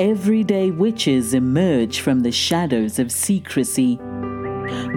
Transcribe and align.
everyday 0.00 0.70
witches 0.70 1.34
emerge 1.34 2.00
from 2.00 2.20
the 2.20 2.32
shadows 2.32 2.98
of 2.98 3.12
secrecy. 3.12 3.96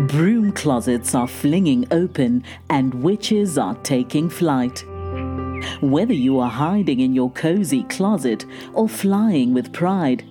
Broom 0.08 0.54
closets 0.54 1.14
are 1.14 1.28
flinging 1.28 1.86
open 1.92 2.42
and 2.70 3.04
witches 3.04 3.58
are 3.58 3.76
taking 3.84 4.30
flight. 4.30 4.86
Whether 5.82 6.14
you 6.14 6.40
are 6.40 6.50
hiding 6.50 7.02
in 7.02 7.14
your 7.14 7.32
cozy 7.32 7.84
closet 7.84 8.46
or 8.72 8.88
flying 8.88 9.54
with 9.54 9.74
pride, 9.74 10.24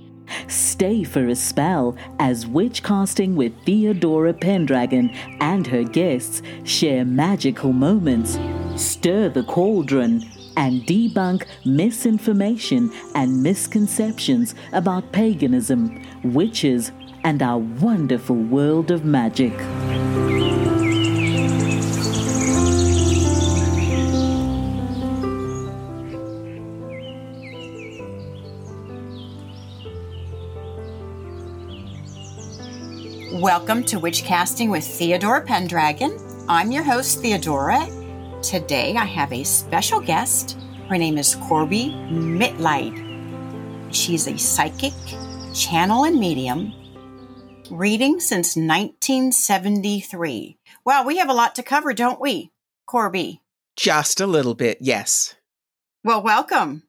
stay 0.49 1.05
for 1.05 1.29
a 1.29 1.37
spell 1.37 1.95
as 2.19 2.47
Witchcasting 2.47 3.35
with 3.35 3.53
Theodora 3.67 4.33
Pendragon 4.33 5.11
and 5.43 5.67
her 5.67 5.85
guests 5.85 6.41
share 6.65 7.05
magical 7.05 7.75
moments, 7.75 8.39
stir 8.77 9.29
the 9.29 9.45
cauldron, 9.45 10.25
and 10.57 10.83
debunk 10.83 11.47
misinformation 11.65 12.93
and 13.15 13.43
misconceptions 13.43 14.55
about 14.73 15.13
paganism, 15.13 16.03
witches, 16.25 16.93
and 17.25 17.43
our 17.43 17.59
wonderful 17.59 18.37
world 18.37 18.91
of 18.91 19.05
magic. 19.05 19.53
Welcome 33.41 33.83
to 33.85 33.99
Witchcasting 33.99 34.71
with 34.71 34.85
Theodora 34.85 35.41
Pendragon. 35.41 36.17
I'm 36.49 36.71
your 36.71 36.85
host, 36.85 37.23
Theodora. 37.23 38.02
Today 38.43 38.97
I 38.97 39.05
have 39.05 39.33
a 39.33 39.45
special 39.45 40.01
guest. 40.01 40.59
Her 40.89 40.99
name 40.99 41.17
is 41.17 41.37
Corbie 41.37 41.91
Mitleid. 42.11 43.95
She's 43.95 44.27
a 44.27 44.37
psychic, 44.37 44.93
channel, 45.55 46.03
and 46.05 46.19
medium, 46.19 46.73
reading 47.71 48.19
since 48.19 48.57
1973. 48.57 50.59
Wow, 50.85 51.05
we 51.07 51.19
have 51.19 51.29
a 51.29 51.35
lot 51.35 51.55
to 51.55 51.63
cover, 51.63 51.95
don't 51.95 52.21
we, 52.21 52.51
Corby? 52.85 53.43
Just 53.77 54.21
a 54.21 54.27
little 54.27 54.55
bit, 54.55 54.79
yes. 54.81 55.37
Well, 56.03 56.21
welcome. 56.21 56.83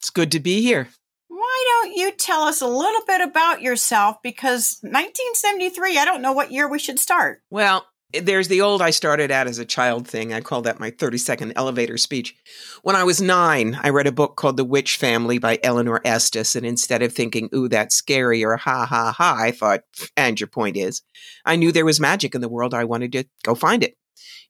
It's 0.00 0.08
good 0.08 0.32
to 0.32 0.40
be 0.40 0.62
here. 0.62 0.88
Why 1.28 1.64
don't 1.68 1.94
you 1.94 2.10
tell 2.10 2.44
us 2.44 2.62
a 2.62 2.66
little 2.66 3.02
bit 3.06 3.20
about 3.20 3.60
yourself? 3.60 4.22
Because 4.22 4.78
1973, 4.80 5.98
I 5.98 6.06
don't 6.06 6.22
know 6.22 6.32
what 6.32 6.52
year 6.52 6.66
we 6.66 6.78
should 6.78 6.98
start. 6.98 7.42
Well, 7.50 7.86
there's 8.12 8.48
the 8.48 8.60
old 8.60 8.82
I 8.82 8.90
started 8.90 9.30
out 9.30 9.46
as 9.46 9.58
a 9.58 9.64
child 9.64 10.06
thing. 10.06 10.32
I 10.32 10.40
call 10.40 10.62
that 10.62 10.80
my 10.80 10.90
30 10.90 11.18
second 11.18 11.52
elevator 11.56 11.96
speech. 11.96 12.34
When 12.82 12.96
I 12.96 13.04
was 13.04 13.20
nine, 13.20 13.78
I 13.82 13.90
read 13.90 14.06
a 14.06 14.12
book 14.12 14.36
called 14.36 14.56
The 14.56 14.64
Witch 14.64 14.96
Family 14.96 15.38
by 15.38 15.58
Eleanor 15.62 16.00
Estes. 16.04 16.54
And 16.56 16.64
instead 16.64 17.02
of 17.02 17.12
thinking, 17.12 17.48
ooh, 17.54 17.68
that's 17.68 17.96
scary 17.96 18.44
or 18.44 18.56
ha 18.56 18.86
ha 18.86 19.12
ha, 19.12 19.36
I 19.38 19.50
thought, 19.50 19.80
and 20.16 20.38
your 20.38 20.46
point 20.46 20.76
is, 20.76 21.02
I 21.44 21.56
knew 21.56 21.72
there 21.72 21.84
was 21.84 22.00
magic 22.00 22.34
in 22.34 22.40
the 22.40 22.48
world. 22.48 22.74
I 22.74 22.84
wanted 22.84 23.12
to 23.12 23.24
go 23.42 23.54
find 23.54 23.82
it. 23.82 23.96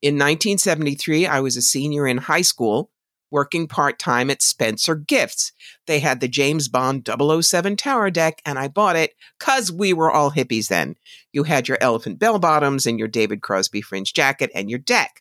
In 0.03 0.15
1973, 0.15 1.27
I 1.27 1.41
was 1.41 1.57
a 1.57 1.63
senior 1.63 2.07
in 2.07 2.19
high 2.19 2.43
school 2.43 2.91
working 3.37 3.69
part 3.69 3.99
time 3.99 4.31
at 4.31 4.41
Spencer 4.41 4.95
Gifts. 4.95 5.53
They 5.87 6.01
had 6.01 6.21
the 6.21 6.27
James 6.27 6.69
Bond 6.69 7.07
007 7.07 7.77
tarot 7.77 8.09
deck, 8.09 8.41
and 8.47 8.59
I 8.59 8.69
bought 8.69 8.97
it 8.97 9.13
because 9.39 9.71
we 9.71 9.93
were 9.93 10.11
all 10.11 10.31
hippies 10.31 10.69
then. 10.69 10.97
You 11.33 11.43
had 11.43 11.69
your 11.69 11.77
elephant 11.83 12.19
bell 12.19 12.39
bottoms 12.39 12.87
and 12.87 12.99
your 12.99 13.09
David 13.09 13.43
Crosby 13.43 13.83
fringe 13.83 14.15
jacket 14.15 14.51
and 14.55 14.71
your 14.71 14.79
deck. 14.79 15.21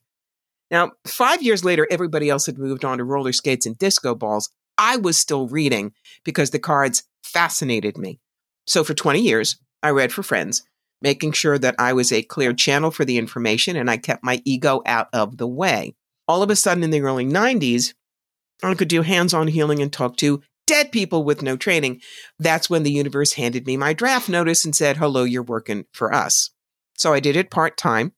Now, 0.72 0.94
five 1.06 1.44
years 1.44 1.66
later, 1.66 1.86
everybody 1.92 2.30
else 2.30 2.46
had 2.46 2.58
moved 2.58 2.86
on 2.86 3.00
to 3.00 3.04
roller 3.04 3.34
skates 3.34 3.66
and 3.66 3.78
disco 3.78 4.16
balls. 4.16 4.50
I 4.78 4.96
was 4.96 5.18
still 5.18 5.50
reading 5.50 5.92
because 6.24 6.52
the 6.52 6.60
cards 6.60 7.04
fascinated 7.22 7.98
me. 7.98 8.22
So 8.66 8.86
for 8.86 8.94
20 8.94 9.20
years, 9.20 9.60
I 9.84 9.90
read 9.90 10.14
for 10.14 10.24
friends, 10.24 10.64
making 11.02 11.34
sure 11.34 11.58
that 11.58 11.76
I 11.78 11.92
was 11.92 12.14
a 12.14 12.24
clear 12.24 12.54
channel 12.54 12.92
for 12.92 13.04
the 13.04 13.18
information 13.18 13.76
and 13.76 13.92
I 13.92 13.98
kept 13.98 14.24
my 14.24 14.42
ego 14.46 14.82
out 14.86 15.10
of 15.12 15.36
the 15.36 15.48
way 15.48 15.96
all 16.28 16.44
of 16.44 16.50
a 16.50 16.56
sudden 16.56 16.84
in 16.84 16.90
the 16.90 17.02
early 17.02 17.26
90s, 17.26 17.94
I 18.64 18.74
could 18.74 18.88
do 18.88 19.02
hands 19.02 19.34
on 19.34 19.48
healing 19.48 19.82
and 19.82 19.92
talk 19.92 20.18
to 20.18 20.42
dead 20.68 20.92
people 20.92 21.24
with 21.24 21.42
no 21.42 21.58
training. 21.58 22.02
That's 22.40 22.70
when 22.70 22.84
the 22.84 22.92
universe 22.92 23.34
handed 23.34 23.66
me 23.66 23.78
my 23.78 23.94
draft 23.94 24.30
notice 24.30 24.66
and 24.66 24.76
said, 24.76 24.98
hello, 24.98 25.24
you're 25.24 25.44
working 25.44 25.86
for 25.92 26.14
us. 26.14 26.52
So 26.98 27.14
I 27.14 27.20
did 27.20 27.36
it 27.36 27.52
part 27.52 27.78
time 27.78 28.14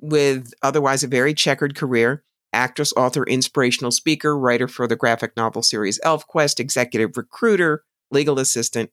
with 0.00 0.52
otherwise 0.62 1.02
a 1.02 1.08
very 1.08 1.34
checkered 1.34 1.74
career 1.74 2.24
actress, 2.52 2.94
author, 2.96 3.24
inspirational 3.24 3.90
speaker, 3.90 4.36
writer 4.36 4.66
for 4.66 4.86
the 4.86 4.96
graphic 4.96 5.36
novel 5.36 5.62
series 5.62 6.00
ElfQuest, 6.00 6.58
executive 6.58 7.16
recruiter, 7.16 7.84
legal 8.10 8.38
assistant. 8.38 8.90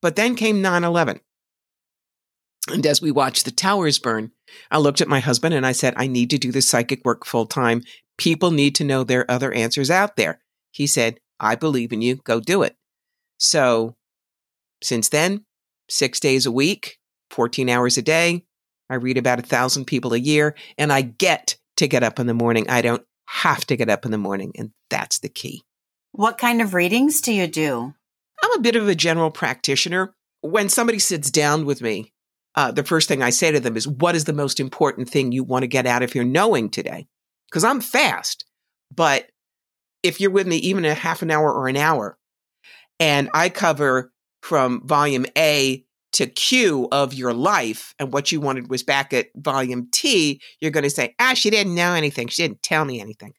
But 0.00 0.16
then 0.16 0.34
came 0.34 0.62
9 0.62 0.82
11. 0.82 1.20
And 2.70 2.86
as 2.86 3.02
we 3.02 3.10
watched 3.10 3.44
the 3.44 3.50
towers 3.50 3.98
burn, 3.98 4.32
I 4.70 4.78
looked 4.78 5.00
at 5.00 5.08
my 5.08 5.20
husband 5.20 5.54
and 5.54 5.66
I 5.66 5.72
said, 5.72 5.94
I 5.96 6.06
need 6.06 6.30
to 6.30 6.38
do 6.38 6.50
this 6.50 6.68
psychic 6.68 7.04
work 7.04 7.26
full 7.26 7.46
time. 7.46 7.82
People 8.16 8.50
need 8.50 8.74
to 8.76 8.84
know 8.84 9.04
there 9.04 9.20
are 9.20 9.30
other 9.30 9.52
answers 9.52 9.90
out 9.90 10.16
there. 10.16 10.40
He 10.70 10.86
said, 10.86 11.20
I 11.38 11.56
believe 11.56 11.92
in 11.92 12.00
you. 12.00 12.16
Go 12.16 12.40
do 12.40 12.62
it. 12.62 12.76
So 13.38 13.96
since 14.82 15.08
then, 15.08 15.44
six 15.90 16.20
days 16.20 16.46
a 16.46 16.52
week, 16.52 16.98
14 17.30 17.68
hours 17.68 17.98
a 17.98 18.02
day, 18.02 18.44
I 18.88 18.94
read 18.94 19.18
about 19.18 19.40
a 19.40 19.42
thousand 19.42 19.86
people 19.86 20.14
a 20.14 20.18
year 20.18 20.54
and 20.78 20.92
I 20.92 21.02
get 21.02 21.56
to 21.76 21.88
get 21.88 22.02
up 22.02 22.18
in 22.18 22.26
the 22.26 22.34
morning. 22.34 22.68
I 22.70 22.80
don't 22.80 23.04
have 23.26 23.66
to 23.66 23.76
get 23.76 23.90
up 23.90 24.04
in 24.04 24.10
the 24.10 24.18
morning. 24.18 24.52
And 24.56 24.70
that's 24.88 25.18
the 25.18 25.28
key. 25.28 25.64
What 26.12 26.38
kind 26.38 26.62
of 26.62 26.74
readings 26.74 27.20
do 27.20 27.32
you 27.32 27.46
do? 27.46 27.94
I'm 28.42 28.52
a 28.58 28.62
bit 28.62 28.76
of 28.76 28.88
a 28.88 28.94
general 28.94 29.30
practitioner. 29.30 30.14
When 30.40 30.68
somebody 30.68 30.98
sits 30.98 31.30
down 31.30 31.64
with 31.66 31.82
me, 31.82 32.13
uh, 32.56 32.70
the 32.70 32.84
first 32.84 33.08
thing 33.08 33.22
I 33.22 33.30
say 33.30 33.50
to 33.50 33.60
them 33.60 33.76
is, 33.76 33.88
What 33.88 34.14
is 34.14 34.24
the 34.24 34.32
most 34.32 34.60
important 34.60 35.08
thing 35.08 35.32
you 35.32 35.44
want 35.44 35.62
to 35.62 35.68
get 35.68 35.86
out 35.86 36.02
of 36.02 36.14
your 36.14 36.24
knowing 36.24 36.70
today? 36.70 37.06
Because 37.50 37.64
I'm 37.64 37.80
fast, 37.80 38.44
but 38.94 39.26
if 40.02 40.20
you're 40.20 40.30
with 40.30 40.46
me 40.46 40.56
even 40.56 40.84
a 40.84 40.94
half 40.94 41.22
an 41.22 41.30
hour 41.30 41.52
or 41.52 41.68
an 41.68 41.76
hour, 41.76 42.18
and 43.00 43.28
I 43.34 43.48
cover 43.48 44.12
from 44.42 44.86
volume 44.86 45.26
A 45.36 45.84
to 46.12 46.26
Q 46.26 46.88
of 46.92 47.14
your 47.14 47.32
life, 47.32 47.94
and 47.98 48.12
what 48.12 48.30
you 48.30 48.40
wanted 48.40 48.70
was 48.70 48.82
back 48.82 49.12
at 49.12 49.28
volume 49.34 49.88
T, 49.90 50.40
you're 50.60 50.70
going 50.70 50.84
to 50.84 50.90
say, 50.90 51.14
Ah, 51.18 51.34
she 51.34 51.50
didn't 51.50 51.74
know 51.74 51.94
anything. 51.94 52.28
She 52.28 52.42
didn't 52.42 52.62
tell 52.62 52.84
me 52.84 53.00
anything. 53.00 53.32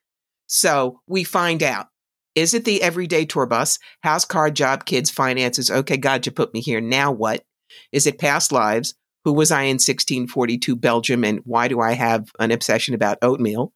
So 0.47 1.01
we 1.07 1.23
find 1.23 1.63
out. 1.63 1.87
Is 2.35 2.53
it 2.53 2.65
the 2.65 2.81
everyday 2.83 3.23
tour 3.25 3.45
bus? 3.45 3.79
House, 4.03 4.25
car, 4.25 4.51
job, 4.51 4.85
kids, 4.85 5.09
finances? 5.09 5.71
Okay, 5.71 5.95
God, 5.95 6.25
you 6.25 6.33
put 6.33 6.53
me 6.53 6.59
here. 6.59 6.81
Now 6.81 7.11
what? 7.11 7.45
Is 7.93 8.05
it 8.05 8.19
past 8.19 8.51
lives? 8.51 8.93
Who 9.25 9.33
was 9.33 9.51
I 9.51 9.63
in 9.63 9.75
1642 9.75 10.75
Belgium 10.75 11.23
and 11.23 11.39
why 11.45 11.67
do 11.67 11.81
I 11.81 11.93
have 11.93 12.29
an 12.39 12.51
obsession 12.51 12.93
about 12.93 13.17
oatmeal? 13.23 13.73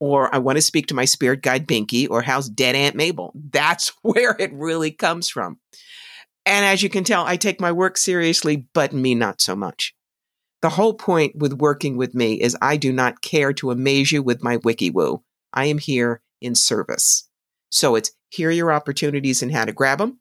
Or 0.00 0.34
I 0.34 0.38
want 0.38 0.56
to 0.56 0.62
speak 0.62 0.86
to 0.86 0.94
my 0.94 1.04
spirit 1.04 1.42
guide 1.42 1.68
Binky 1.68 2.08
or 2.08 2.22
how's 2.22 2.48
dead 2.48 2.74
Aunt 2.74 2.96
Mabel? 2.96 3.32
That's 3.52 3.92
where 4.02 4.34
it 4.38 4.52
really 4.54 4.90
comes 4.90 5.28
from. 5.28 5.58
And 6.46 6.64
as 6.64 6.82
you 6.82 6.88
can 6.88 7.04
tell, 7.04 7.26
I 7.26 7.36
take 7.36 7.60
my 7.60 7.70
work 7.70 7.98
seriously, 7.98 8.66
but 8.72 8.94
me 8.94 9.14
not 9.14 9.42
so 9.42 9.54
much. 9.54 9.94
The 10.62 10.70
whole 10.70 10.94
point 10.94 11.36
with 11.36 11.52
working 11.52 11.98
with 11.98 12.14
me 12.14 12.40
is 12.40 12.56
I 12.62 12.78
do 12.78 12.90
not 12.90 13.20
care 13.20 13.52
to 13.54 13.70
amaze 13.70 14.10
you 14.10 14.22
with 14.22 14.42
my 14.42 14.56
wiki 14.56 14.90
woo. 14.90 15.22
I 15.52 15.66
am 15.66 15.78
here 15.78 16.22
in 16.40 16.54
service. 16.54 17.28
So 17.70 17.94
it's 17.94 18.12
here 18.30 18.48
are 18.48 18.52
your 18.52 18.72
opportunities 18.72 19.42
and 19.42 19.52
how 19.52 19.66
to 19.66 19.72
grab 19.72 19.98
them. 19.98 20.20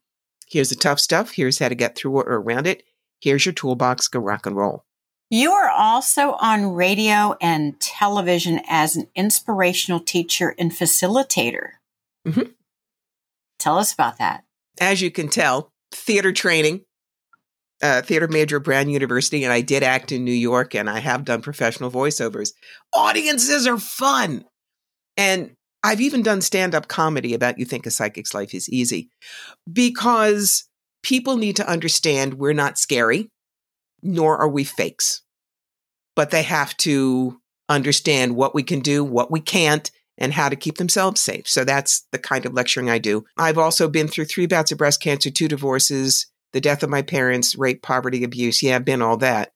Here's 0.50 0.70
the 0.70 0.76
tough 0.76 1.00
stuff. 1.00 1.32
Here's 1.32 1.60
how 1.60 1.70
to 1.70 1.76
get 1.76 1.96
through 1.96 2.18
or 2.18 2.24
around 2.24 2.68
it. 2.68 2.84
Here's 3.20 3.46
your 3.46 3.54
toolbox, 3.54 4.08
go 4.08 4.20
rock 4.20 4.46
and 4.46 4.56
roll. 4.56 4.84
You 5.30 5.52
are 5.52 5.70
also 5.70 6.34
on 6.40 6.74
radio 6.74 7.36
and 7.42 7.80
television 7.80 8.62
as 8.68 8.96
an 8.96 9.08
inspirational 9.16 10.00
teacher 10.00 10.56
and 10.58 10.72
facilitator. 10.72 11.72
Mm-hmm. 12.26 12.52
Tell 13.60 13.78
us 13.78 13.94
about 13.94 14.18
that. 14.20 14.46
As 14.80 15.02
you 15.02 15.12
can 15.12 15.28
tell, 15.28 15.72
theater 15.92 16.32
training, 16.32 16.86
uh, 17.82 18.02
theater 18.04 18.28
major 18.28 18.58
at 18.58 18.64
Brown 18.64 18.90
University, 18.90 19.44
and 19.44 19.52
I 19.52 19.62
did 19.62 19.84
act 19.84 20.12
in 20.12 20.24
New 20.24 20.32
York, 20.32 20.76
and 20.76 20.90
I 20.90 21.00
have 21.00 21.26
done 21.26 21.42
professional 21.42 21.92
voiceovers. 21.92 22.52
Audiences 22.94 23.68
are 23.68 23.78
fun. 23.78 24.46
And 25.18 25.56
I've 25.84 26.02
even 26.02 26.22
done 26.22 26.42
stand 26.42 26.76
up 26.76 26.88
comedy 26.88 27.34
about 27.34 27.60
You 27.60 27.66
Think 27.66 27.86
a 27.86 27.92
Psychic's 27.92 28.34
Life 28.34 28.54
is 28.54 28.70
Easy 28.70 29.10
because 29.72 30.68
people 31.08 31.38
need 31.38 31.56
to 31.56 31.70
understand 31.70 32.34
we're 32.34 32.52
not 32.52 32.78
scary, 32.78 33.30
nor 34.04 34.38
are 34.38 34.50
we 34.50 34.66
fakes. 34.66 35.22
But 36.18 36.32
they 36.32 36.44
have 36.44 36.76
to 36.78 37.40
understand 37.70 38.36
what 38.36 38.54
we 38.54 38.62
can 38.62 38.82
do, 38.82 39.06
what 39.06 39.32
we 39.32 39.40
can't, 39.40 39.90
and 40.18 40.34
how 40.34 40.50
to 40.50 40.58
keep 40.58 40.78
themselves 40.78 41.22
safe. 41.22 41.48
So 41.48 41.64
that's 41.64 42.06
the 42.12 42.18
kind 42.18 42.46
of 42.46 42.54
lecturing 42.54 42.90
I 42.90 42.98
do. 42.98 43.24
I've 43.38 43.58
also 43.58 43.88
been 43.88 44.10
through 44.10 44.26
three 44.26 44.48
bouts 44.48 44.74
of 44.74 44.80
breast 44.80 45.02
cancer, 45.02 45.30
two 45.30 45.48
divorces, 45.48 46.28
the 46.52 46.60
death 46.60 46.84
of 46.84 46.90
my 46.90 47.04
parents, 47.04 47.58
rape, 47.58 47.82
poverty, 47.82 48.26
abuse. 48.26 48.62
Yeah, 48.62 48.76
I've 48.76 48.84
been 48.84 49.02
all 49.02 49.16
that. 49.18 49.54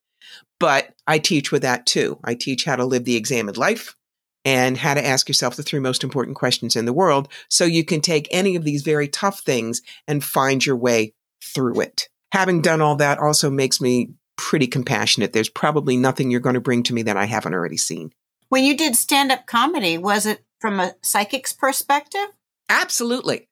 But 0.57 0.93
I 1.05 1.19
teach 1.19 1.51
with 1.51 1.63
that 1.63 1.85
too. 1.85 2.17
I 2.23 2.33
teach 2.33 2.63
how 2.63 2.77
to 2.77 2.85
live 2.85 3.03
the 3.03 3.17
examined 3.17 3.57
life 3.57 3.97
and 4.45 4.77
how 4.77 4.93
to 4.93 5.05
ask 5.05 5.27
yourself 5.27 5.57
the 5.57 5.63
three 5.63 5.79
most 5.81 6.01
important 6.01 6.37
questions 6.37 6.77
in 6.77 6.85
the 6.85 6.93
world 6.93 7.27
so 7.49 7.65
you 7.65 7.83
can 7.83 7.99
take 7.99 8.29
any 8.31 8.55
of 8.55 8.63
these 8.63 8.83
very 8.83 9.09
tough 9.09 9.41
things 9.41 9.81
and 10.07 10.23
find 10.23 10.65
your 10.65 10.77
way 10.77 11.13
through 11.43 11.81
it. 11.81 12.07
Having 12.31 12.61
done 12.61 12.81
all 12.81 12.95
that 12.97 13.19
also 13.19 13.49
makes 13.49 13.81
me 13.81 14.13
pretty 14.37 14.67
compassionate. 14.67 15.33
There's 15.33 15.49
probably 15.49 15.97
nothing 15.97 16.31
you're 16.31 16.39
going 16.39 16.55
to 16.55 16.61
bring 16.61 16.83
to 16.83 16.93
me 16.93 17.03
that 17.03 17.17
I 17.17 17.25
haven't 17.25 17.53
already 17.53 17.77
seen. 17.77 18.11
When 18.49 18.63
you 18.65 18.75
did 18.75 18.95
stand 18.95 19.31
up 19.31 19.45
comedy, 19.45 19.97
was 19.97 20.25
it 20.25 20.43
from 20.59 20.79
a 20.79 20.95
psychic's 21.01 21.53
perspective? 21.53 22.27
Absolutely. 22.69 23.47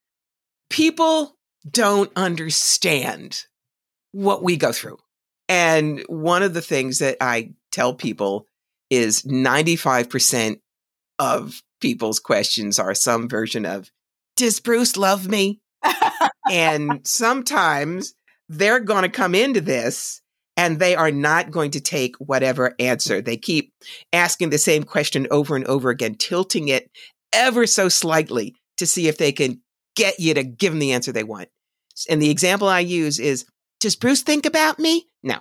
People 0.70 1.36
don't 1.70 2.12
understand 2.16 3.46
what 4.12 4.44
we 4.44 4.58
go 4.58 4.72
through. 4.72 4.98
And 5.48 6.04
one 6.08 6.44
of 6.44 6.54
the 6.54 6.62
things 6.62 7.00
that 7.00 7.18
I 7.22 7.54
tell 7.72 7.94
people 7.94 8.46
is 8.90 9.24
95% 9.24 10.60
of 11.18 11.62
people's 11.82 12.20
questions 12.20 12.80
are 12.80 12.94
some 12.94 13.28
version 13.28 13.66
of, 13.66 13.92
Does 14.36 14.60
Bruce 14.60 14.98
love 14.98 15.28
me? 15.28 15.62
and 16.50 17.02
sometimes 17.06 18.14
they're 18.48 18.80
going 18.80 19.04
to 19.04 19.10
come 19.10 19.36
into 19.36 19.62
this 19.62 20.22
and 20.58 20.80
they 20.80 20.96
are 20.96 21.12
not 21.12 21.52
going 21.52 21.72
to 21.72 21.80
take 21.80 22.16
whatever 22.18 22.76
answer. 22.80 23.22
They 23.22 23.38
keep 23.38 23.74
asking 24.12 24.50
the 24.50 24.58
same 24.58 24.84
question 24.84 25.28
over 25.32 25.56
and 25.56 25.66
over 25.66 25.90
again, 25.90 26.16
tilting 26.16 26.68
it 26.68 26.90
ever 27.32 27.66
so 27.66 27.88
slightly 27.88 28.56
to 28.78 28.86
see 28.86 29.08
if 29.08 29.18
they 29.18 29.32
can 29.32 29.62
get 29.96 30.20
you 30.20 30.34
to 30.34 30.44
give 30.44 30.74
them 30.74 30.80
the 30.80 30.92
answer 30.92 31.12
they 31.12 31.24
want. 31.24 31.50
And 32.10 32.22
the 32.22 32.30
example 32.30 32.68
I 32.68 32.80
use 32.80 33.20
is 33.20 33.46
Does 33.80 33.96
Bruce 33.96 34.22
think 34.22 34.46
about 34.46 34.80
me? 34.80 35.06
No. 35.24 35.38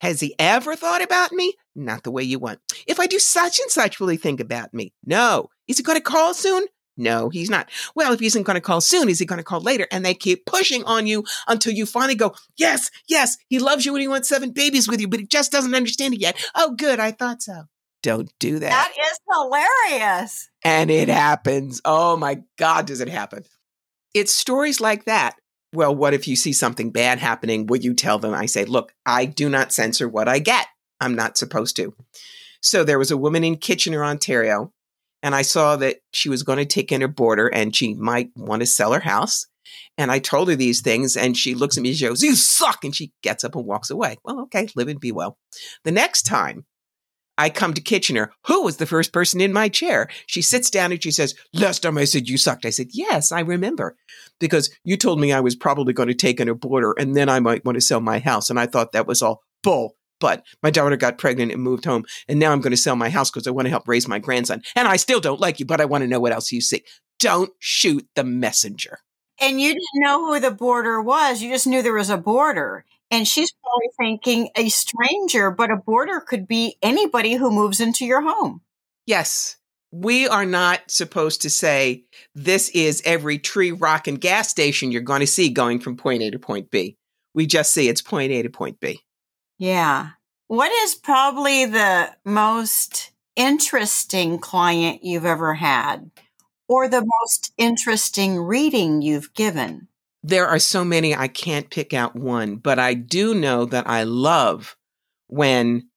Has 0.00 0.20
he 0.20 0.34
ever 0.38 0.76
thought 0.76 1.02
about 1.02 1.32
me? 1.32 1.54
Not 1.74 2.02
the 2.02 2.10
way 2.10 2.22
you 2.22 2.38
want. 2.38 2.60
If 2.86 3.00
I 3.00 3.06
do 3.06 3.18
such 3.18 3.58
and 3.58 3.70
such, 3.70 4.00
will 4.00 4.08
he 4.08 4.16
think 4.16 4.40
about 4.40 4.74
me? 4.74 4.92
No. 5.04 5.48
Is 5.68 5.78
he 5.78 5.82
going 5.82 5.98
to 5.98 6.02
call 6.02 6.34
soon? 6.34 6.66
No, 6.96 7.28
he's 7.28 7.50
not. 7.50 7.68
Well, 7.94 8.12
if 8.12 8.20
he 8.20 8.26
isn't 8.26 8.44
going 8.44 8.54
to 8.54 8.60
call 8.60 8.80
soon, 8.80 9.08
is 9.08 9.18
he 9.18 9.26
going 9.26 9.38
to 9.38 9.44
call 9.44 9.60
later? 9.60 9.86
And 9.90 10.04
they 10.04 10.14
keep 10.14 10.46
pushing 10.46 10.82
on 10.84 11.06
you 11.06 11.24
until 11.46 11.72
you 11.72 11.84
finally 11.84 12.14
go, 12.14 12.34
yes, 12.56 12.90
yes, 13.06 13.36
he 13.48 13.58
loves 13.58 13.84
you 13.84 13.94
and 13.94 14.00
he 14.00 14.08
wants 14.08 14.28
seven 14.28 14.50
babies 14.50 14.88
with 14.88 15.00
you, 15.00 15.08
but 15.08 15.20
he 15.20 15.26
just 15.26 15.52
doesn't 15.52 15.74
understand 15.74 16.14
it 16.14 16.20
yet. 16.20 16.36
Oh, 16.54 16.74
good. 16.74 16.98
I 16.98 17.10
thought 17.10 17.42
so. 17.42 17.64
Don't 18.02 18.32
do 18.38 18.58
that. 18.60 18.70
That 18.70 18.92
is 18.98 19.18
hilarious. 19.30 20.48
And 20.64 20.90
it 20.90 21.08
happens. 21.08 21.80
Oh 21.84 22.16
my 22.16 22.42
God, 22.56 22.86
does 22.86 23.00
it 23.00 23.08
happen? 23.08 23.44
It's 24.14 24.32
stories 24.32 24.80
like 24.80 25.04
that. 25.04 25.36
Well, 25.74 25.94
what 25.94 26.14
if 26.14 26.26
you 26.26 26.36
see 26.36 26.52
something 26.52 26.90
bad 26.90 27.18
happening? 27.18 27.66
Will 27.66 27.78
you 27.78 27.92
tell 27.92 28.18
them? 28.18 28.32
I 28.32 28.46
say, 28.46 28.64
look, 28.64 28.94
I 29.04 29.26
do 29.26 29.48
not 29.50 29.72
censor 29.72 30.08
what 30.08 30.28
I 30.28 30.38
get. 30.38 30.66
I'm 31.00 31.14
not 31.14 31.36
supposed 31.36 31.76
to. 31.76 31.94
So 32.62 32.84
there 32.84 32.98
was 32.98 33.10
a 33.10 33.16
woman 33.16 33.44
in 33.44 33.56
Kitchener, 33.56 34.04
Ontario 34.04 34.72
and 35.22 35.34
I 35.34 35.42
saw 35.42 35.76
that 35.76 35.96
she 36.12 36.28
was 36.28 36.42
going 36.42 36.58
to 36.58 36.64
take 36.64 36.92
in 36.92 37.00
her 37.00 37.08
boarder 37.08 37.48
and 37.48 37.74
she 37.74 37.94
might 37.94 38.30
want 38.36 38.60
to 38.60 38.66
sell 38.66 38.92
her 38.92 39.00
house. 39.00 39.46
And 39.98 40.10
I 40.10 40.18
told 40.18 40.48
her 40.48 40.56
these 40.56 40.80
things, 40.80 41.16
and 41.16 41.36
she 41.36 41.54
looks 41.54 41.76
at 41.76 41.82
me 41.82 41.90
and 41.90 41.98
she 41.98 42.06
goes, 42.06 42.22
You 42.22 42.34
suck. 42.34 42.84
And 42.84 42.94
she 42.94 43.12
gets 43.22 43.44
up 43.44 43.56
and 43.56 43.64
walks 43.64 43.90
away. 43.90 44.16
Well, 44.24 44.40
okay, 44.42 44.68
live 44.76 44.88
and 44.88 45.00
be 45.00 45.12
well. 45.12 45.38
The 45.84 45.90
next 45.90 46.22
time 46.22 46.66
I 47.38 47.50
come 47.50 47.74
to 47.74 47.80
Kitchener, 47.80 48.32
who 48.46 48.62
was 48.62 48.76
the 48.76 48.86
first 48.86 49.12
person 49.12 49.40
in 49.40 49.52
my 49.52 49.68
chair? 49.68 50.08
She 50.26 50.42
sits 50.42 50.70
down 50.70 50.92
and 50.92 51.02
she 51.02 51.10
says, 51.10 51.34
Last 51.52 51.80
time 51.80 51.98
I 51.98 52.04
said 52.04 52.28
you 52.28 52.38
sucked. 52.38 52.64
I 52.64 52.70
said, 52.70 52.88
Yes, 52.92 53.32
I 53.32 53.40
remember. 53.40 53.96
Because 54.38 54.70
you 54.84 54.96
told 54.96 55.20
me 55.20 55.32
I 55.32 55.40
was 55.40 55.56
probably 55.56 55.92
going 55.92 56.08
to 56.08 56.14
take 56.14 56.40
in 56.40 56.48
a 56.48 56.54
boarder 56.54 56.94
and 56.98 57.16
then 57.16 57.28
I 57.28 57.40
might 57.40 57.64
want 57.64 57.76
to 57.76 57.82
sell 57.82 58.00
my 58.00 58.18
house. 58.18 58.50
And 58.50 58.60
I 58.60 58.66
thought 58.66 58.92
that 58.92 59.06
was 59.06 59.22
all 59.22 59.42
bull. 59.62 59.96
But 60.18 60.44
my 60.62 60.70
daughter 60.70 60.96
got 60.96 61.18
pregnant 61.18 61.52
and 61.52 61.62
moved 61.62 61.84
home, 61.84 62.04
and 62.28 62.38
now 62.38 62.52
I'm 62.52 62.60
going 62.60 62.70
to 62.70 62.76
sell 62.76 62.96
my 62.96 63.10
house 63.10 63.30
because 63.30 63.46
I 63.46 63.50
want 63.50 63.66
to 63.66 63.70
help 63.70 63.86
raise 63.86 64.08
my 64.08 64.18
grandson. 64.18 64.62
And 64.74 64.88
I 64.88 64.96
still 64.96 65.20
don't 65.20 65.40
like 65.40 65.60
you, 65.60 65.66
but 65.66 65.80
I 65.80 65.84
want 65.84 66.02
to 66.02 66.08
know 66.08 66.20
what 66.20 66.32
else 66.32 66.52
you 66.52 66.60
see. 66.60 66.82
Don't 67.18 67.50
shoot 67.58 68.06
the 68.14 68.24
messenger. 68.24 68.98
And 69.40 69.60
you 69.60 69.68
didn't 69.68 69.84
know 69.96 70.26
who 70.26 70.40
the 70.40 70.50
border 70.50 71.02
was. 71.02 71.42
You 71.42 71.50
just 71.50 71.66
knew 71.66 71.82
there 71.82 71.92
was 71.92 72.10
a 72.10 72.16
border. 72.16 72.84
And 73.10 73.28
she's 73.28 73.52
probably 73.52 73.90
thinking 73.98 74.50
a 74.56 74.68
stranger, 74.68 75.50
but 75.50 75.70
a 75.70 75.76
border 75.76 76.20
could 76.20 76.48
be 76.48 76.76
anybody 76.82 77.34
who 77.34 77.50
moves 77.50 77.80
into 77.80 78.04
your 78.04 78.22
home. 78.22 78.62
Yes. 79.06 79.56
We 79.92 80.26
are 80.26 80.44
not 80.44 80.90
supposed 80.90 81.42
to 81.42 81.50
say 81.50 82.04
this 82.34 82.68
is 82.70 83.02
every 83.04 83.38
tree, 83.38 83.70
rock, 83.70 84.08
and 84.08 84.20
gas 84.20 84.48
station 84.48 84.90
you're 84.90 85.02
going 85.02 85.20
to 85.20 85.26
see 85.26 85.50
going 85.50 85.78
from 85.78 85.96
point 85.96 86.22
A 86.22 86.30
to 86.30 86.38
point 86.38 86.70
B. 86.70 86.96
We 87.34 87.46
just 87.46 87.72
say 87.72 87.86
it's 87.86 88.02
point 88.02 88.32
A 88.32 88.42
to 88.42 88.50
point 88.50 88.80
B. 88.80 89.00
Yeah. 89.58 90.10
What 90.48 90.70
is 90.70 90.94
probably 90.94 91.64
the 91.64 92.14
most 92.24 93.12
interesting 93.34 94.38
client 94.38 95.02
you've 95.02 95.24
ever 95.24 95.54
had 95.54 96.10
or 96.68 96.88
the 96.88 97.04
most 97.04 97.52
interesting 97.58 98.38
reading 98.38 99.02
you've 99.02 99.34
given? 99.34 99.88
There 100.22 100.46
are 100.46 100.58
so 100.58 100.84
many, 100.84 101.14
I 101.14 101.28
can't 101.28 101.70
pick 101.70 101.94
out 101.94 102.16
one, 102.16 102.56
but 102.56 102.78
I 102.78 102.94
do 102.94 103.34
know 103.34 103.64
that 103.66 103.88
I 103.88 104.02
love 104.02 104.76
when 105.28 105.88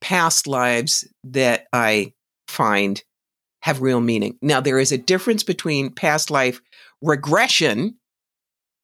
past 0.00 0.46
lives 0.46 1.08
that 1.24 1.66
I 1.72 2.12
find 2.46 3.02
have 3.62 3.80
real 3.80 4.00
meaning. 4.00 4.38
Now, 4.42 4.60
there 4.60 4.78
is 4.78 4.92
a 4.92 4.98
difference 4.98 5.42
between 5.42 5.90
past 5.90 6.30
life 6.30 6.60
regression 7.00 7.96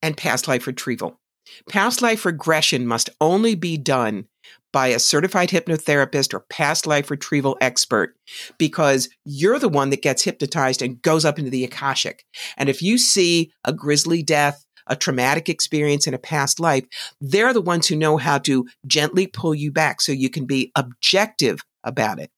and 0.02 0.16
past 0.16 0.48
life 0.48 0.66
retrieval. 0.66 1.19
Past 1.68 2.02
life 2.02 2.24
regression 2.24 2.86
must 2.86 3.10
only 3.20 3.54
be 3.54 3.76
done 3.76 4.26
by 4.72 4.88
a 4.88 4.98
certified 4.98 5.50
hypnotherapist 5.50 6.32
or 6.32 6.40
past 6.48 6.86
life 6.86 7.10
retrieval 7.10 7.56
expert 7.60 8.16
because 8.58 9.08
you're 9.24 9.58
the 9.58 9.68
one 9.68 9.90
that 9.90 10.02
gets 10.02 10.22
hypnotized 10.22 10.82
and 10.82 11.02
goes 11.02 11.24
up 11.24 11.38
into 11.38 11.50
the 11.50 11.64
Akashic. 11.64 12.24
And 12.56 12.68
if 12.68 12.80
you 12.82 12.98
see 12.98 13.52
a 13.64 13.72
grisly 13.72 14.22
death, 14.22 14.64
a 14.86 14.96
traumatic 14.96 15.48
experience 15.48 16.06
in 16.06 16.14
a 16.14 16.18
past 16.18 16.60
life, 16.60 16.84
they're 17.20 17.52
the 17.52 17.60
ones 17.60 17.86
who 17.88 17.96
know 17.96 18.16
how 18.16 18.38
to 18.38 18.66
gently 18.86 19.26
pull 19.26 19.54
you 19.54 19.70
back 19.70 20.00
so 20.00 20.12
you 20.12 20.30
can 20.30 20.46
be 20.46 20.72
objective 20.76 21.60
about 21.84 22.18
it. 22.18 22.30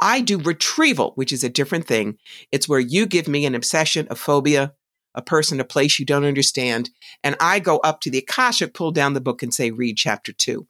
I 0.00 0.20
do 0.20 0.38
retrieval, 0.38 1.12
which 1.14 1.32
is 1.32 1.44
a 1.44 1.48
different 1.48 1.86
thing. 1.86 2.18
It's 2.50 2.68
where 2.68 2.80
you 2.80 3.06
give 3.06 3.28
me 3.28 3.46
an 3.46 3.54
obsession, 3.54 4.06
a 4.10 4.16
phobia, 4.16 4.74
a 5.14 5.22
person, 5.22 5.60
a 5.60 5.64
place 5.64 5.98
you 5.98 6.06
don't 6.06 6.24
understand. 6.24 6.90
And 7.22 7.36
I 7.40 7.58
go 7.58 7.78
up 7.78 8.00
to 8.02 8.10
the 8.10 8.18
Akashic, 8.18 8.74
pull 8.74 8.92
down 8.92 9.14
the 9.14 9.20
book 9.20 9.42
and 9.42 9.52
say, 9.52 9.70
read 9.70 9.96
chapter 9.96 10.32
two. 10.32 10.66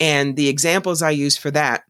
And 0.00 0.36
the 0.36 0.48
examples 0.48 1.02
I 1.02 1.10
use 1.10 1.36
for 1.36 1.50
that, 1.52 1.84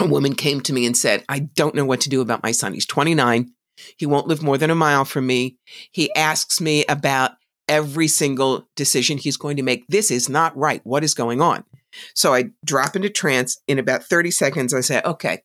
a 0.00 0.06
woman 0.06 0.34
came 0.34 0.60
to 0.62 0.72
me 0.72 0.86
and 0.86 0.96
said, 0.96 1.24
I 1.28 1.40
don't 1.40 1.74
know 1.74 1.84
what 1.84 2.00
to 2.02 2.08
do 2.08 2.20
about 2.20 2.42
my 2.42 2.52
son. 2.52 2.74
He's 2.74 2.86
29. 2.86 3.52
He 3.96 4.06
won't 4.06 4.28
live 4.28 4.42
more 4.42 4.58
than 4.58 4.70
a 4.70 4.74
mile 4.74 5.04
from 5.04 5.26
me. 5.26 5.56
He 5.90 6.14
asks 6.14 6.60
me 6.60 6.84
about 6.86 7.32
every 7.68 8.08
single 8.08 8.68
decision 8.76 9.18
he's 9.18 9.36
going 9.36 9.56
to 9.56 9.62
make. 9.62 9.86
This 9.88 10.10
is 10.10 10.28
not 10.28 10.56
right. 10.56 10.80
What 10.84 11.04
is 11.04 11.14
going 11.14 11.40
on? 11.40 11.64
So 12.14 12.34
I 12.34 12.50
drop 12.64 12.96
into 12.96 13.10
trance. 13.10 13.60
In 13.66 13.78
about 13.78 14.04
30 14.04 14.30
seconds, 14.30 14.74
I 14.74 14.80
say, 14.80 15.00
okay, 15.04 15.42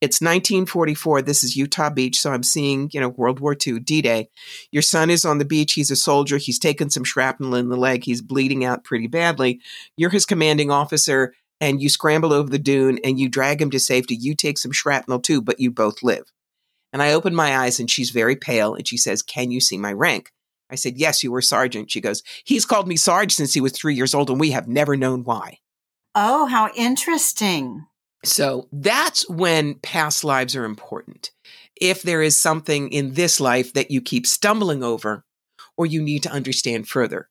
it's 0.00 0.20
1944. 0.20 1.22
This 1.22 1.44
is 1.44 1.56
Utah 1.56 1.90
Beach. 1.90 2.18
So 2.18 2.32
I'm 2.32 2.42
seeing, 2.42 2.90
you 2.92 3.00
know, 3.00 3.08
World 3.08 3.40
War 3.40 3.54
II, 3.54 3.80
D 3.80 4.02
Day. 4.02 4.28
Your 4.70 4.82
son 4.82 5.10
is 5.10 5.24
on 5.24 5.38
the 5.38 5.44
beach. 5.44 5.74
He's 5.74 5.90
a 5.90 5.96
soldier. 5.96 6.36
He's 6.36 6.58
taken 6.58 6.90
some 6.90 7.04
shrapnel 7.04 7.54
in 7.54 7.68
the 7.68 7.76
leg. 7.76 8.04
He's 8.04 8.22
bleeding 8.22 8.64
out 8.64 8.84
pretty 8.84 9.06
badly. 9.06 9.60
You're 9.96 10.10
his 10.10 10.26
commanding 10.26 10.70
officer 10.70 11.34
and 11.60 11.80
you 11.80 11.88
scramble 11.88 12.32
over 12.32 12.50
the 12.50 12.58
dune 12.58 12.98
and 13.02 13.18
you 13.18 13.28
drag 13.28 13.60
him 13.60 13.70
to 13.70 13.80
safety. 13.80 14.14
You 14.14 14.34
take 14.34 14.58
some 14.58 14.72
shrapnel 14.72 15.20
too, 15.20 15.40
but 15.40 15.60
you 15.60 15.70
both 15.70 16.02
live. 16.02 16.32
And 16.92 17.02
I 17.02 17.12
open 17.12 17.34
my 17.34 17.56
eyes 17.56 17.80
and 17.80 17.90
she's 17.90 18.10
very 18.10 18.36
pale 18.36 18.74
and 18.74 18.86
she 18.86 18.96
says, 18.96 19.22
Can 19.22 19.50
you 19.50 19.60
see 19.60 19.78
my 19.78 19.92
rank? 19.92 20.32
I 20.70 20.74
said, 20.74 20.96
Yes, 20.96 21.22
you 21.22 21.30
were 21.30 21.42
sergeant. 21.42 21.90
She 21.90 22.00
goes, 22.00 22.22
He's 22.44 22.64
called 22.64 22.88
me 22.88 22.96
Sarge 22.96 23.32
since 23.32 23.54
he 23.54 23.60
was 23.60 23.72
three 23.72 23.94
years 23.94 24.14
old 24.14 24.30
and 24.30 24.40
we 24.40 24.50
have 24.52 24.68
never 24.68 24.96
known 24.96 25.24
why. 25.24 25.58
Oh, 26.14 26.46
how 26.46 26.70
interesting. 26.74 27.86
So 28.24 28.68
that's 28.72 29.28
when 29.28 29.74
past 29.76 30.24
lives 30.24 30.56
are 30.56 30.64
important. 30.64 31.30
If 31.80 32.02
there 32.02 32.22
is 32.22 32.38
something 32.38 32.90
in 32.90 33.14
this 33.14 33.40
life 33.40 33.72
that 33.74 33.90
you 33.90 34.00
keep 34.00 34.26
stumbling 34.26 34.82
over 34.82 35.24
or 35.76 35.86
you 35.86 36.02
need 36.02 36.22
to 36.24 36.30
understand 36.30 36.88
further, 36.88 37.28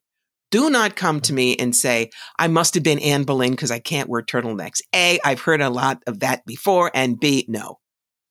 do 0.50 0.70
not 0.70 0.96
come 0.96 1.20
to 1.22 1.32
me 1.32 1.56
and 1.56 1.74
say, 1.74 2.10
I 2.38 2.46
must 2.48 2.74
have 2.74 2.84
been 2.84 3.00
Anne 3.00 3.24
Boleyn 3.24 3.50
because 3.50 3.72
I 3.72 3.80
can't 3.80 4.08
wear 4.08 4.22
turtlenecks. 4.22 4.80
A, 4.94 5.18
I've 5.24 5.40
heard 5.40 5.60
a 5.60 5.70
lot 5.70 6.02
of 6.06 6.20
that 6.20 6.46
before, 6.46 6.90
and 6.94 7.18
B, 7.18 7.44
no. 7.48 7.78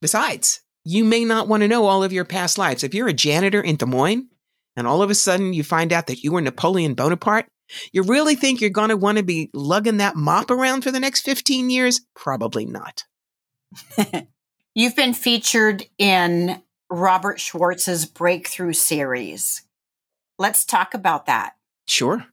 Besides, 0.02 0.62
you 0.86 1.04
may 1.04 1.26
not 1.26 1.48
want 1.48 1.62
to 1.62 1.68
know 1.68 1.86
all 1.86 2.04
of 2.04 2.14
your 2.14 2.26
past 2.26 2.58
lives. 2.58 2.84
If 2.84 2.94
you're 2.94 3.08
a 3.08 3.14
janitor 3.14 3.62
in 3.62 3.76
Des 3.76 3.86
Moines 3.86 4.30
and 4.78 4.88
all 4.88 5.02
of 5.02 5.10
a 5.10 5.16
sudden 5.16 5.54
you 5.54 5.64
find 5.64 5.92
out 5.92 6.08
that 6.08 6.24
you 6.24 6.32
were 6.32 6.42
Napoleon 6.42 6.94
Bonaparte, 6.94 7.48
you 7.92 8.04
really 8.04 8.36
think 8.36 8.62
you're 8.62 8.70
going 8.70 8.90
to 8.90 8.98
want 8.98 9.18
to 9.18 9.24
be 9.24 9.50
lugging 9.54 9.98
that 9.98 10.16
mop 10.16 10.52
around 10.52 10.82
for 10.82 10.92
the 10.92 11.00
next 11.00 11.22
15 11.22 11.70
years? 11.70 12.02
Probably 12.16 12.66
not. 12.66 13.04
You've 14.76 14.96
been 14.96 15.14
featured 15.14 15.86
in 15.98 16.62
Robert 16.90 17.40
Schwartz's 17.40 18.06
Breakthrough 18.06 18.74
series. 18.74 19.64
Let's 20.38 20.66
talk 20.66 20.94
about 20.94 21.26
that. 21.26 21.54
Sure. 21.88 22.26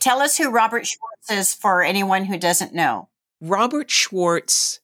Tell 0.00 0.20
us 0.20 0.36
who 0.36 0.50
Robert 0.50 0.86
Schwartz 0.86 1.30
is 1.30 1.54
for 1.54 1.82
anyone 1.82 2.24
who 2.24 2.38
doesn't 2.38 2.74
know. 2.74 3.08
Robert 3.40 3.90
Schwartz 3.90 4.80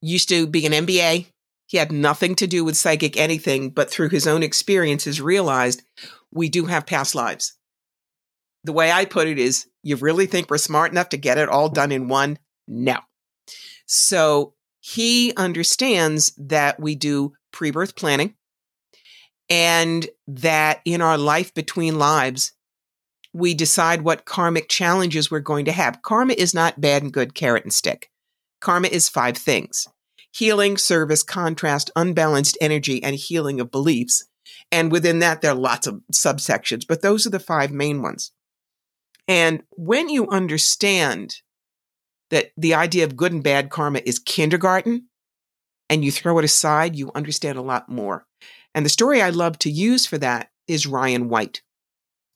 used 0.00 0.28
to 0.28 0.46
be 0.46 0.66
an 0.66 0.72
MBA. 0.72 1.26
He 1.66 1.76
had 1.76 1.92
nothing 1.92 2.34
to 2.36 2.46
do 2.46 2.64
with 2.64 2.76
psychic 2.76 3.16
anything, 3.16 3.70
but 3.70 3.90
through 3.90 4.08
his 4.08 4.26
own 4.26 4.42
experiences 4.42 5.20
realized 5.20 5.82
we 6.32 6.48
do 6.48 6.66
have 6.66 6.86
past 6.86 7.14
lives. 7.14 7.57
The 8.64 8.72
way 8.72 8.90
I 8.90 9.04
put 9.04 9.28
it 9.28 9.38
is 9.38 9.66
you 9.82 9.96
really 9.96 10.26
think 10.26 10.50
we're 10.50 10.58
smart 10.58 10.90
enough 10.90 11.10
to 11.10 11.16
get 11.16 11.38
it 11.38 11.48
all 11.48 11.68
done 11.68 11.92
in 11.92 12.08
one? 12.08 12.38
No. 12.66 12.98
So 13.86 14.54
he 14.80 15.32
understands 15.36 16.32
that 16.36 16.78
we 16.80 16.94
do 16.94 17.32
pre 17.52 17.70
birth 17.70 17.96
planning 17.96 18.34
and 19.48 20.06
that 20.26 20.80
in 20.84 21.00
our 21.00 21.18
life 21.18 21.54
between 21.54 21.98
lives, 21.98 22.52
we 23.32 23.54
decide 23.54 24.02
what 24.02 24.24
karmic 24.24 24.68
challenges 24.68 25.30
we're 25.30 25.40
going 25.40 25.64
to 25.66 25.72
have. 25.72 26.02
Karma 26.02 26.34
is 26.34 26.54
not 26.54 26.80
bad 26.80 27.02
and 27.02 27.12
good 27.12 27.34
carrot 27.34 27.64
and 27.64 27.72
stick. 27.72 28.10
Karma 28.60 28.88
is 28.88 29.08
five 29.08 29.36
things 29.36 29.86
healing, 30.32 30.76
service, 30.76 31.22
contrast, 31.22 31.90
unbalanced 31.96 32.58
energy, 32.60 33.02
and 33.02 33.16
healing 33.16 33.60
of 33.60 33.70
beliefs. 33.70 34.26
And 34.70 34.92
within 34.92 35.20
that, 35.20 35.40
there 35.40 35.52
are 35.52 35.56
lots 35.56 35.86
of 35.86 36.02
subsections, 36.12 36.86
but 36.86 37.00
those 37.00 37.26
are 37.26 37.30
the 37.30 37.40
five 37.40 37.72
main 37.72 38.02
ones. 38.02 38.32
And 39.28 39.62
when 39.76 40.08
you 40.08 40.26
understand 40.28 41.36
that 42.30 42.50
the 42.56 42.74
idea 42.74 43.04
of 43.04 43.16
good 43.16 43.32
and 43.32 43.42
bad 43.42 43.70
karma 43.70 44.00
is 44.04 44.18
kindergarten 44.18 45.08
and 45.88 46.04
you 46.04 46.10
throw 46.10 46.38
it 46.38 46.44
aside, 46.44 46.96
you 46.96 47.12
understand 47.14 47.58
a 47.58 47.62
lot 47.62 47.88
more. 47.88 48.26
And 48.74 48.84
the 48.84 48.90
story 48.90 49.22
I 49.22 49.30
love 49.30 49.58
to 49.60 49.70
use 49.70 50.06
for 50.06 50.18
that 50.18 50.50
is 50.66 50.86
Ryan 50.86 51.28
White. 51.28 51.62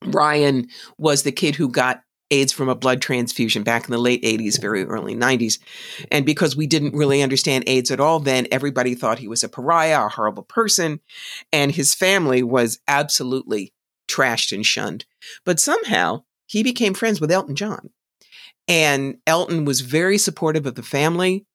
Ryan 0.05 0.69
was 0.99 1.23
the 1.23 1.33
kid 1.33 1.55
who 1.57 1.69
got 1.69 2.03
AIDS 2.31 2.53
from 2.53 2.71
a 2.71 2.75
blood 2.75 3.03
transfusion 3.03 3.63
back 3.63 3.85
in 3.85 3.91
the 3.91 3.99
late 3.99 4.23
80s, 4.23 4.61
very 4.61 4.85
early 4.85 5.15
90s. 5.15 5.59
And 6.11 6.25
because 6.25 6.57
we 6.57 6.67
didn't 6.67 6.95
really 6.95 7.23
understand 7.23 7.65
AIDS 7.67 7.91
at 7.91 8.01
all 8.01 8.21
then, 8.21 8.47
everybody 8.51 8.95
thought 8.95 9.19
he 9.19 9.29
was 9.29 9.45
a 9.45 9.49
pariah, 9.49 10.07
a 10.07 10.09
horrible 10.09 10.43
person. 10.43 11.01
And 11.53 11.73
his 11.73 11.95
family 11.95 12.43
was 12.43 12.81
absolutely 12.89 13.75
trashed 14.09 14.53
and 14.53 14.65
shunned. 14.65 15.05
But 15.45 15.61
somehow 15.61 16.25
he 16.53 16.63
became 16.63 16.93
friends 16.93 17.19
with 17.19 17.33
Elton 17.33 17.57
John. 17.57 17.89
And 18.69 19.17
Elton 19.27 19.65
was 19.65 19.81
very 19.81 20.19
supportive 20.19 20.67
of 20.67 20.75
the 20.75 20.83
family. 20.83 21.47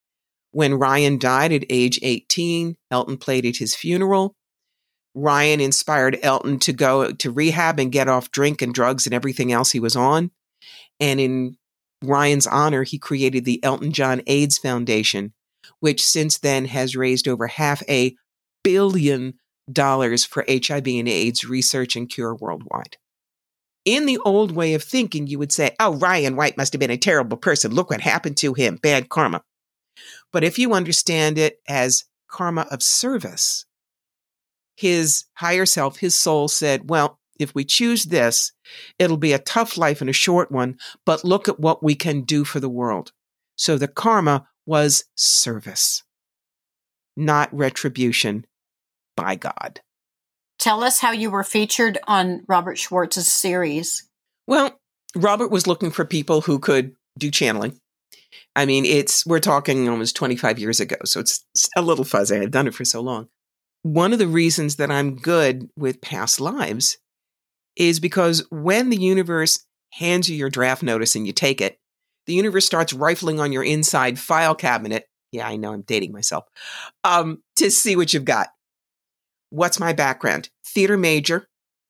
When 0.52 0.74
Ryan 0.74 1.20
died 1.20 1.54
at 1.54 1.66
age 1.70 2.00
18, 2.02 2.76
Elton 2.90 3.18
played 3.18 3.46
at 3.46 3.58
his 3.58 3.76
funeral. 3.76 4.34
Ryan 5.14 5.62
inspired 5.62 6.18
Elton 6.24 6.58
to 6.60 6.74
go 6.74 7.12
to 7.12 7.32
rehab 7.32 7.80
and 7.80 7.92
get 7.92 8.08
off 8.08 8.32
drink 8.32 8.64
and 8.64 8.74
drugs 8.74 9.06
and 9.06 9.14
everything 9.14 9.52
else 9.52 9.72
he 9.72 9.80
was 9.80 9.96
on. 9.96 10.32
And 11.00 11.20
in 11.20 11.58
Ryan's 12.04 12.48
honor, 12.48 12.82
he 12.82 12.98
created 12.98 13.46
the 13.46 13.64
Elton 13.64 13.92
John 13.92 14.24
AIDS 14.26 14.58
Foundation, 14.58 15.32
which 15.80 16.04
since 16.04 16.40
then 16.40 16.66
has 16.66 16.96
raised 16.96 17.28
over 17.28 17.46
half 17.46 17.84
a 17.88 18.16
billion 18.64 19.36
dollars 19.72 20.26
for 20.26 20.44
HIV 20.48 20.88
and 20.88 21.08
AIDS 21.08 21.46
research 21.46 21.96
and 21.96 22.10
cure 22.10 22.34
worldwide. 22.34 22.98
In 23.88 24.06
the 24.06 24.20
old 24.26 24.52
way 24.52 24.74
of 24.74 24.84
thinking, 24.84 25.28
you 25.28 25.40
would 25.40 25.54
say, 25.54 25.74
oh, 25.80 25.96
Ryan 25.96 26.36
White 26.36 26.58
must 26.58 26.74
have 26.74 26.80
been 26.82 26.92
a 26.92 26.98
terrible 26.98 27.38
person. 27.38 27.74
Look 27.74 27.90
what 27.90 28.02
happened 28.02 28.36
to 28.38 28.54
him. 28.54 28.76
Bad 28.76 29.08
karma. 29.08 29.44
But 30.34 30.44
if 30.44 30.60
you 30.60 30.74
understand 30.74 31.38
it 31.38 31.62
as 31.70 32.04
karma 32.28 32.68
of 32.70 32.84
service, 32.84 33.66
his 34.76 35.24
higher 35.36 35.66
self, 35.66 36.00
his 36.00 36.16
soul 36.16 36.50
said, 36.50 36.90
Well, 36.90 37.18
if 37.40 37.56
we 37.56 37.64
choose 37.64 38.04
this, 38.04 38.52
it'll 39.00 39.16
be 39.16 39.32
a 39.32 39.40
tough 39.40 39.78
life 39.78 40.02
and 40.02 40.10
a 40.10 40.14
short 40.14 40.52
one, 40.52 40.78
but 41.06 41.24
look 41.24 41.48
at 41.48 41.62
what 41.62 41.82
we 41.82 41.96
can 41.96 42.24
do 42.24 42.44
for 42.44 42.60
the 42.60 42.68
world. 42.68 43.14
So 43.56 43.78
the 43.78 43.88
karma 43.88 44.50
was 44.66 45.06
service, 45.16 46.04
not 47.16 47.48
retribution 47.56 48.46
by 49.16 49.36
God. 49.36 49.80
Tell 50.60 50.84
us 50.84 51.00
how 51.00 51.12
you 51.12 51.30
were 51.30 51.44
featured 51.44 51.98
on 52.08 52.44
Robert 52.48 52.78
Schwartz's 52.78 53.32
series. 53.32 54.08
Well, 54.48 54.80
Robert 55.16 55.52
was 55.52 55.68
looking 55.68 55.92
for 55.92 56.06
people 56.06 56.42
who 56.42 56.60
could 56.60 56.96
do 57.18 57.32
channeling. 57.32 57.80
I 58.56 58.66
mean, 58.66 58.86
it's 58.86 59.26
we're 59.26 59.40
talking 59.40 59.88
almost 59.88 60.16
25 60.16 60.60
years 60.60 60.80
ago, 60.80 60.98
so 61.06 61.20
it's 61.20 61.46
a 61.76 61.82
little 61.82 62.04
fuzzy. 62.04 62.38
I've 62.38 62.52
done 62.52 62.68
it 62.68 62.74
for 62.74 62.86
so 62.86 63.02
long 63.02 63.28
one 63.94 64.14
of 64.14 64.20
the 64.20 64.28
reasons 64.28 64.78
that 64.78 64.92
I'm 64.92 65.16
good 65.16 65.70
with 65.78 66.02
past 66.02 66.40
lives 66.40 66.98
is 67.76 68.00
because 68.00 68.46
when 68.50 68.90
the 68.90 68.98
universe 68.98 69.66
hands 69.94 70.30
you 70.30 70.36
your 70.36 70.50
draft 70.50 70.84
notice 70.84 71.16
and 71.16 71.26
you 71.26 71.34
take 71.34 71.62
it, 71.62 71.80
the 72.26 72.34
universe 72.34 72.66
starts 72.66 72.92
rifling 72.92 73.40
on 73.40 73.52
your 73.52 73.64
inside 73.64 74.20
file 74.20 74.56
cabinet. 74.56 75.06
Yeah, 75.32 75.48
I 75.48 75.56
know 75.56 75.74
I'm 75.74 75.84
dating 75.84 76.12
myself. 76.12 76.46
Um, 77.04 77.42
to 77.58 77.72
see 77.72 77.96
what 77.96 78.14
you've 78.14 78.26
got. 78.26 78.50
What's 79.50 79.80
my 79.80 79.94
background? 79.94 80.50
Theater 80.66 80.98
major 80.98 81.48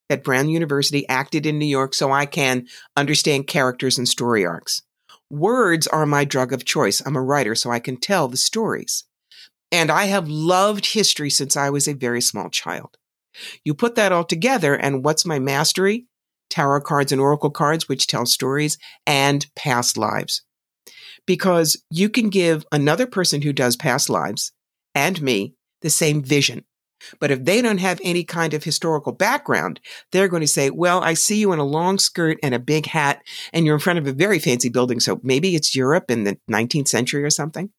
at 0.10 0.24
Brown 0.24 0.50
University, 0.50 1.08
acted 1.10 1.46
in 1.46 1.60
New 1.60 1.66
York 1.66 1.94
so 1.94 2.12
I 2.12 2.26
can 2.26 2.68
understand 2.96 3.48
characters 3.48 3.98
and 3.98 4.08
story 4.08 4.46
arcs. 4.46 4.84
Words 5.30 5.88
are 5.88 6.06
my 6.06 6.24
drug 6.24 6.54
of 6.54 6.64
choice. 6.64 7.02
I'm 7.06 7.18
a 7.18 7.22
writer, 7.22 7.56
so 7.56 7.72
I 7.72 7.80
can 7.80 7.98
tell 7.98 8.28
the 8.28 8.38
stories. 8.38 9.04
And 9.72 9.92
I 9.92 10.06
have 10.06 10.30
loved 10.30 10.94
history 10.94 11.30
since 11.30 11.58
I 11.58 11.70
was 11.70 11.88
a 11.88 11.94
very 11.94 12.22
small 12.22 12.50
child. 12.50 12.98
You 13.66 13.74
put 13.74 13.96
that 13.96 14.12
all 14.12 14.24
together, 14.24 14.76
and 14.76 15.04
what's 15.04 15.26
my 15.26 15.40
mastery? 15.40 16.08
Tarot 16.50 16.82
cards 16.82 17.12
and 17.12 17.20
oracle 17.20 17.50
cards, 17.50 17.90
which 17.90 18.08
tell 18.08 18.26
stories, 18.26 18.78
and 19.06 19.46
past 19.56 19.98
lives. 19.98 20.44
Because 21.26 21.84
you 21.90 22.08
can 22.10 22.30
give 22.30 22.66
another 22.72 23.06
person 23.06 23.42
who 23.42 23.52
does 23.52 23.76
past 23.76 24.10
lives 24.10 24.54
and 24.96 25.22
me 25.22 25.56
the 25.82 25.90
same 25.90 26.24
vision. 26.24 26.64
But 27.20 27.32
if 27.32 27.46
they 27.46 27.62
don't 27.62 27.80
have 27.80 28.02
any 28.04 28.24
kind 28.24 28.54
of 28.54 28.64
historical 28.64 29.12
background, 29.12 29.80
they're 30.12 30.28
going 30.28 30.42
to 30.42 30.48
say, 30.48 30.70
well, 30.70 31.04
I 31.04 31.14
see 31.14 31.38
you 31.38 31.52
in 31.52 31.60
a 31.60 31.66
long 31.66 32.00
skirt 32.00 32.38
and 32.42 32.56
a 32.56 32.60
big 32.60 32.88
hat, 32.88 33.22
and 33.54 33.66
you're 33.66 33.76
in 33.76 33.82
front 33.82 34.00
of 34.00 34.08
a 34.08 34.14
very 34.14 34.40
fancy 34.40 34.70
building. 34.70 35.00
So 35.00 35.20
maybe 35.24 35.56
it's 35.56 35.76
Europe 35.76 36.10
in 36.10 36.24
the 36.24 36.38
19th 36.50 36.88
century 36.88 37.24
or 37.24 37.30
something. 37.30 37.70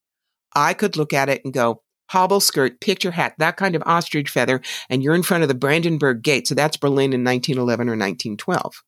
I 0.54 0.74
could 0.74 0.96
look 0.96 1.12
at 1.12 1.28
it 1.28 1.42
and 1.44 1.52
go, 1.52 1.82
hobble 2.10 2.40
skirt, 2.40 2.80
picture 2.80 3.10
hat, 3.10 3.34
that 3.38 3.56
kind 3.56 3.74
of 3.74 3.82
ostrich 3.84 4.30
feather, 4.30 4.60
and 4.88 5.02
you're 5.02 5.14
in 5.14 5.22
front 5.22 5.42
of 5.42 5.48
the 5.48 5.54
Brandenburg 5.54 6.22
Gate. 6.22 6.46
So 6.46 6.54
that's 6.54 6.76
Berlin 6.76 7.12
in 7.12 7.24
1911 7.24 7.88
or 7.88 7.92
1912. 7.92 8.82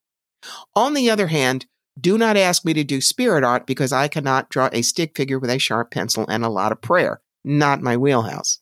On 0.74 0.94
the 0.94 1.10
other 1.10 1.26
hand, 1.26 1.66
do 2.00 2.16
not 2.16 2.36
ask 2.36 2.64
me 2.64 2.72
to 2.72 2.84
do 2.84 3.00
spirit 3.00 3.44
art 3.44 3.66
because 3.66 3.92
I 3.92 4.08
cannot 4.08 4.48
draw 4.48 4.70
a 4.72 4.82
stick 4.82 5.16
figure 5.16 5.38
with 5.38 5.50
a 5.50 5.58
sharp 5.58 5.90
pencil 5.90 6.24
and 6.28 6.44
a 6.44 6.48
lot 6.48 6.72
of 6.72 6.80
prayer. 6.80 7.20
Not 7.44 7.82
my 7.82 7.96
wheelhouse. 7.96 8.60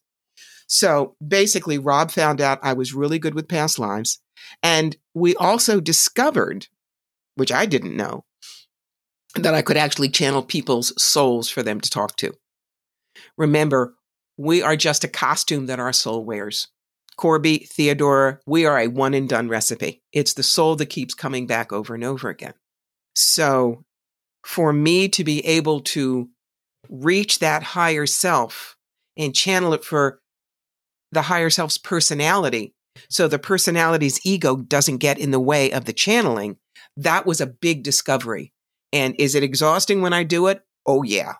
So 0.69 1.17
basically, 1.27 1.79
Rob 1.79 2.11
found 2.11 2.41
out 2.41 2.61
I 2.63 2.75
was 2.75 2.95
really 2.95 3.19
good 3.19 3.35
with 3.35 3.49
past 3.49 3.79
lives. 3.79 4.21
And 4.63 4.97
we 5.15 5.35
also 5.37 5.81
discovered, 5.81 6.69
which 7.35 7.51
I 7.51 7.67
didn't 7.67 7.97
know, 7.97 8.25
that 9.35 9.55
I 9.55 9.63
could 9.63 9.77
actually 9.77 10.11
channel 10.11 10.43
people's 10.43 10.93
souls 11.03 11.49
for 11.49 11.63
them 11.63 11.81
to 11.81 11.91
talk 11.91 12.17
to. 12.17 12.35
Remember, 13.37 13.95
we 14.37 14.63
are 14.63 14.77
just 14.77 15.05
a 15.05 15.09
costume 15.09 15.67
that 15.67 15.81
our 15.81 15.93
soul 15.93 16.25
wears. 16.25 16.69
Corbie, 17.17 17.67
Theodora, 17.73 18.39
we 18.47 18.65
are 18.65 18.79
a 18.79 18.87
one 18.87 19.15
and 19.15 19.29
done 19.29 19.49
recipe. 19.49 20.03
It's 20.13 20.35
the 20.35 20.45
soul 20.45 20.77
that 20.77 20.87
keeps 20.87 21.15
coming 21.15 21.47
back 21.47 21.73
over 21.73 21.95
and 21.95 22.05
over 22.05 22.29
again. 22.29 22.55
So, 23.17 23.85
for 24.45 24.73
me 24.73 25.09
to 25.09 25.25
be 25.25 25.45
able 25.45 25.81
to 25.81 26.29
reach 26.89 27.41
that 27.41 27.63
higher 27.63 28.07
self 28.07 28.77
and 29.17 29.35
channel 29.35 29.75
it 29.75 29.85
for 29.85 30.21
the 31.13 31.23
higher 31.23 31.51
self's 31.51 31.79
personality, 31.79 32.75
so 33.09 33.29
the 33.29 33.39
personality's 33.39 34.21
ego 34.25 34.57
doesn't 34.57 34.99
get 34.99 35.19
in 35.19 35.31
the 35.31 35.41
way 35.41 35.71
of 35.71 35.85
the 35.85 35.93
channeling, 35.93 36.57
that 36.97 37.27
was 37.27 37.41
a 37.41 37.47
big 37.47 37.83
discovery. 37.83 38.53
And 38.93 39.15
is 39.19 39.35
it 39.35 39.43
exhausting 39.43 40.03
when 40.03 40.13
I 40.13 40.25
do 40.25 40.47
it? 40.47 40.63
Oh, 40.87 41.03
yeah. 41.03 41.35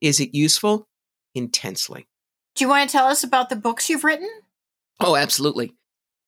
Is 0.00 0.20
it 0.20 0.34
useful? 0.34 0.88
Intensely. 1.34 2.08
Do 2.54 2.64
you 2.64 2.68
want 2.68 2.88
to 2.88 2.92
tell 2.92 3.06
us 3.06 3.22
about 3.22 3.48
the 3.48 3.56
books 3.56 3.88
you've 3.88 4.04
written? 4.04 4.28
Oh, 5.00 5.16
absolutely. 5.16 5.74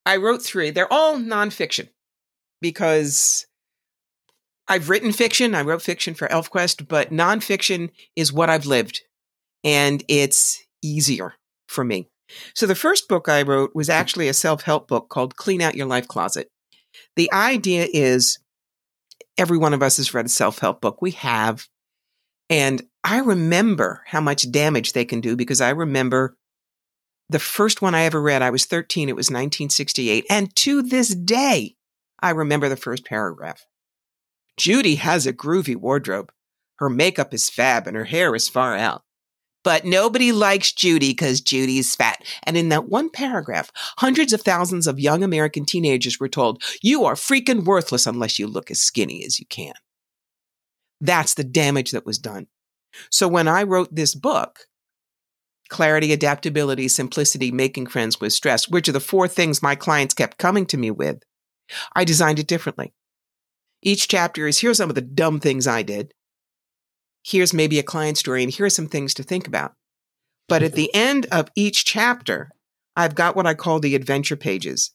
I 0.07 0.17
wrote 0.17 0.43
three. 0.43 0.71
They're 0.71 0.93
all 0.93 1.17
nonfiction 1.17 1.89
because 2.61 3.47
I've 4.69 4.89
written 4.89 5.13
fiction. 5.13 5.55
I 5.55 5.63
wrote 5.63 5.83
fiction 5.83 6.15
for 6.15 6.29
ElfQuest, 6.29 6.89
but 6.89 7.11
nonfiction 7.11 7.91
is 8.15 8.33
what 8.33 8.49
I've 8.49 8.67
lived 8.67 9.03
and 9.65 10.03
it's 10.09 10.65
easier 10.83 11.35
for 11.69 11.85
me. 11.85 12.09
So 12.55 12.67
the 12.67 12.75
first 12.75 13.09
book 13.09 13.29
I 13.29 13.43
wrote 13.43 13.75
was 13.75 13.89
actually 13.89 14.29
a 14.29 14.35
self 14.35 14.63
help 14.63 14.89
book 14.89 15.09
called 15.09 15.37
Clean 15.37 15.61
Out 15.61 15.75
Your 15.75 15.87
Life 15.87 16.09
Closet. 16.09 16.49
The 17.17 17.33
idea 17.33 17.87
is 17.93 18.39
every 19.39 19.59
one 19.59 19.75
of 19.75 19.83
us 19.83 19.97
has 19.97 20.15
read 20.15 20.27
a 20.27 20.31
self 20.31 20.59
help 20.59 20.81
book. 20.81 21.01
We 21.01 21.13
have. 21.13 21.67
And 22.49 22.83
I 23.05 23.19
remember 23.19 24.03
how 24.07 24.21
much 24.21 24.51
damage 24.51 24.93
they 24.93 25.05
can 25.05 25.21
do 25.21 25.37
because 25.37 25.61
I 25.61 25.71
remember 25.71 26.37
the 27.29 27.39
first 27.39 27.81
one 27.81 27.95
I 27.95 28.03
ever 28.03 28.21
read. 28.21 28.43
I 28.43 28.51
was 28.51 28.67
13. 28.67 29.09
It 29.09 29.17
was 29.17 29.27
1968. 29.27 30.27
And 30.29 30.55
to 30.57 30.83
this 30.83 31.15
day, 31.15 31.77
I 32.21 32.31
remember 32.31 32.69
the 32.69 32.77
first 32.77 33.05
paragraph. 33.05 33.65
Judy 34.57 34.97
has 34.97 35.27
a 35.27 35.33
groovy 35.33 35.77
wardrobe. 35.77 36.33
Her 36.81 36.91
makeup 36.91 37.33
is 37.33 37.49
fab 37.49 37.87
and 37.87 37.97
her 37.97 38.05
hair 38.05 38.35
is 38.35 38.49
far 38.49 38.77
out. 38.77 39.03
But 39.63 39.85
nobody 39.85 40.33
likes 40.33 40.73
Judy 40.73 41.11
because 41.11 41.41
Judy's 41.41 41.95
fat. 41.95 42.25
And 42.45 42.57
in 42.57 42.69
that 42.71 42.89
one 42.89 43.11
paragraph, 43.11 43.71
hundreds 43.99 44.33
of 44.33 44.41
thousands 44.43 44.87
of 44.87 44.99
young 44.99 45.23
American 45.23 45.65
teenagers 45.65 46.19
were 46.19 46.29
told, 46.29 46.63
you 46.83 47.05
are 47.05 47.15
freaking 47.15 47.65
worthless 47.65 48.07
unless 48.07 48.39
you 48.39 48.47
look 48.47 48.71
as 48.71 48.81
skinny 48.81 49.25
as 49.25 49.39
you 49.39 49.47
can. 49.47 49.75
That's 51.01 51.35
the 51.35 51.45
damage 51.45 51.93
that 51.93 52.07
was 52.07 52.19
done. 52.19 52.47
So 53.11 53.29
when 53.29 53.49
I 53.49 53.63
wrote 53.63 53.95
this 53.95 54.15
book, 54.15 54.61
clarity, 55.69 56.13
adaptability, 56.13 56.89
simplicity, 56.89 57.51
making 57.53 57.87
friends 57.87 58.21
with 58.21 58.33
stress, 58.33 58.69
which 58.69 58.89
are 58.89 58.93
the 58.93 59.01
four 59.01 59.29
things 59.29 59.63
my 59.63 59.75
clients 59.75 60.15
kept 60.15 60.39
coming 60.39 60.67
to 60.67 60.77
me 60.77 60.91
with, 60.91 61.23
I 61.95 62.05
designed 62.05 62.39
it 62.39 62.49
differently. 62.49 62.93
Each 63.83 64.09
chapter 64.09 64.47
is 64.47 64.59
here's 64.59 64.77
some 64.77 64.91
of 64.91 64.95
the 64.95 65.01
dumb 65.01 65.41
things 65.41 65.67
I 65.67 65.83
did. 65.83 66.13
Here's 67.25 67.55
maybe 67.55 67.79
a 67.79 67.85
client 67.85 68.19
story, 68.19 68.43
and 68.43 68.53
here 68.53 68.67
are 68.67 68.71
some 68.71 68.87
things 68.87 69.15
to 69.15 69.23
think 69.23 69.47
about. 69.47 69.75
But 70.49 70.63
at 70.63 70.73
mm-hmm. 70.73 70.77
the 70.77 70.95
end 70.95 71.27
of 71.31 71.49
each 71.55 71.85
chapter, 71.85 72.51
I've 72.97 73.15
got 73.15 73.37
what 73.37 73.47
I 73.47 73.55
call 73.55 73.81
the 73.81 73.95
adventure 73.95 74.37
pages 74.37 74.91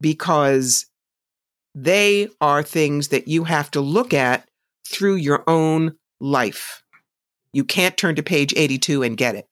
because 0.00 0.86
they 1.74 2.28
are 2.40 2.62
things 2.62 3.08
that 3.08 3.28
you 3.28 3.44
have 3.44 3.70
to 3.72 3.80
look 3.80 4.14
at 4.14 4.48
through 4.86 5.16
your 5.16 5.44
own 5.46 5.96
life. 6.20 6.82
You 7.52 7.64
can't 7.64 7.96
turn 7.96 8.14
to 8.16 8.22
page 8.22 8.54
82 8.56 9.02
and 9.02 9.16
get 9.16 9.34
it. 9.34 9.46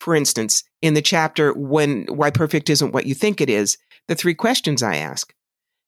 For 0.00 0.14
instance, 0.14 0.64
in 0.82 0.94
the 0.94 1.02
chapter 1.02 1.52
when 1.52 2.06
why 2.06 2.30
perfect 2.30 2.70
isn't 2.70 2.92
what 2.92 3.06
you 3.06 3.14
think 3.14 3.40
it 3.40 3.50
is, 3.50 3.78
the 4.08 4.14
three 4.14 4.34
questions 4.34 4.82
I 4.82 4.96
ask. 4.96 5.32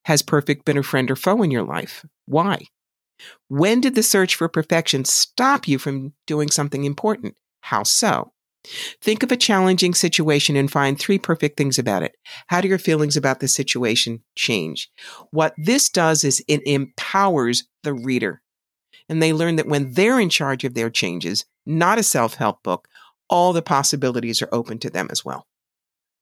Has 0.04 0.22
perfect 0.22 0.64
been 0.64 0.78
a 0.78 0.82
friend 0.82 1.10
or 1.10 1.16
foe 1.16 1.42
in 1.42 1.50
your 1.50 1.62
life? 1.62 2.04
Why? 2.26 2.62
When 3.48 3.80
did 3.80 3.94
the 3.94 4.02
search 4.02 4.34
for 4.34 4.48
perfection 4.48 5.04
stop 5.04 5.66
you 5.66 5.78
from 5.78 6.12
doing 6.26 6.50
something 6.50 6.84
important? 6.84 7.34
How 7.60 7.82
so? 7.82 8.32
Think 9.00 9.22
of 9.22 9.32
a 9.32 9.36
challenging 9.36 9.94
situation 9.94 10.56
and 10.56 10.70
find 10.70 10.98
three 10.98 11.18
perfect 11.18 11.56
things 11.56 11.78
about 11.78 12.02
it. 12.02 12.16
How 12.48 12.60
do 12.60 12.68
your 12.68 12.78
feelings 12.78 13.16
about 13.16 13.40
the 13.40 13.48
situation 13.48 14.22
change? 14.36 14.90
What 15.30 15.54
this 15.56 15.88
does 15.88 16.24
is 16.24 16.44
it 16.48 16.66
empowers 16.66 17.64
the 17.82 17.94
reader. 17.94 18.42
And 19.08 19.22
they 19.22 19.32
learn 19.32 19.56
that 19.56 19.68
when 19.68 19.92
they're 19.92 20.20
in 20.20 20.28
charge 20.28 20.64
of 20.64 20.74
their 20.74 20.90
changes, 20.90 21.46
not 21.64 21.98
a 21.98 22.02
self 22.02 22.34
help 22.34 22.62
book, 22.62 22.88
all 23.30 23.52
the 23.52 23.62
possibilities 23.62 24.42
are 24.42 24.48
open 24.52 24.78
to 24.80 24.90
them 24.90 25.08
as 25.10 25.24
well. 25.24 25.46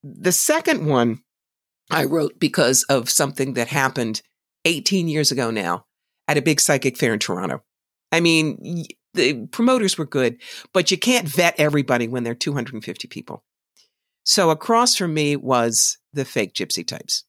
The 0.05 0.33
second 0.33 0.87
one 0.87 1.23
I 1.91 2.05
wrote 2.05 2.39
because 2.39 2.85
of 2.85 3.11
something 3.11 3.55
that 3.55 3.69
happened 3.69 4.23
18 4.65 5.09
years 5.09 5.33
ago 5.33 5.51
now 5.51 5.86
at 6.29 6.39
a 6.39 6.43
big 6.43 6.61
psychic 6.61 6.97
fair 6.97 7.13
in 7.13 7.19
Toronto. 7.19 7.63
I 8.13 8.21
mean, 8.21 8.87
the 9.15 9.47
promoters 9.47 9.99
were 9.99 10.07
good, 10.07 10.41
but 10.73 10.91
you 10.91 10.99
can't 10.99 11.29
vet 11.29 11.55
everybody 11.59 12.09
when 12.09 12.23
there 12.23 12.33
are 12.33 12.37
250 12.37 13.09
people. 13.09 13.45
So 14.25 14.51
across 14.51 14.97
from 14.97 15.15
me 15.15 15.37
was 15.37 15.99
the 16.13 16.25
fake 16.25 16.55
gypsy 16.55 16.87
types. 16.87 17.25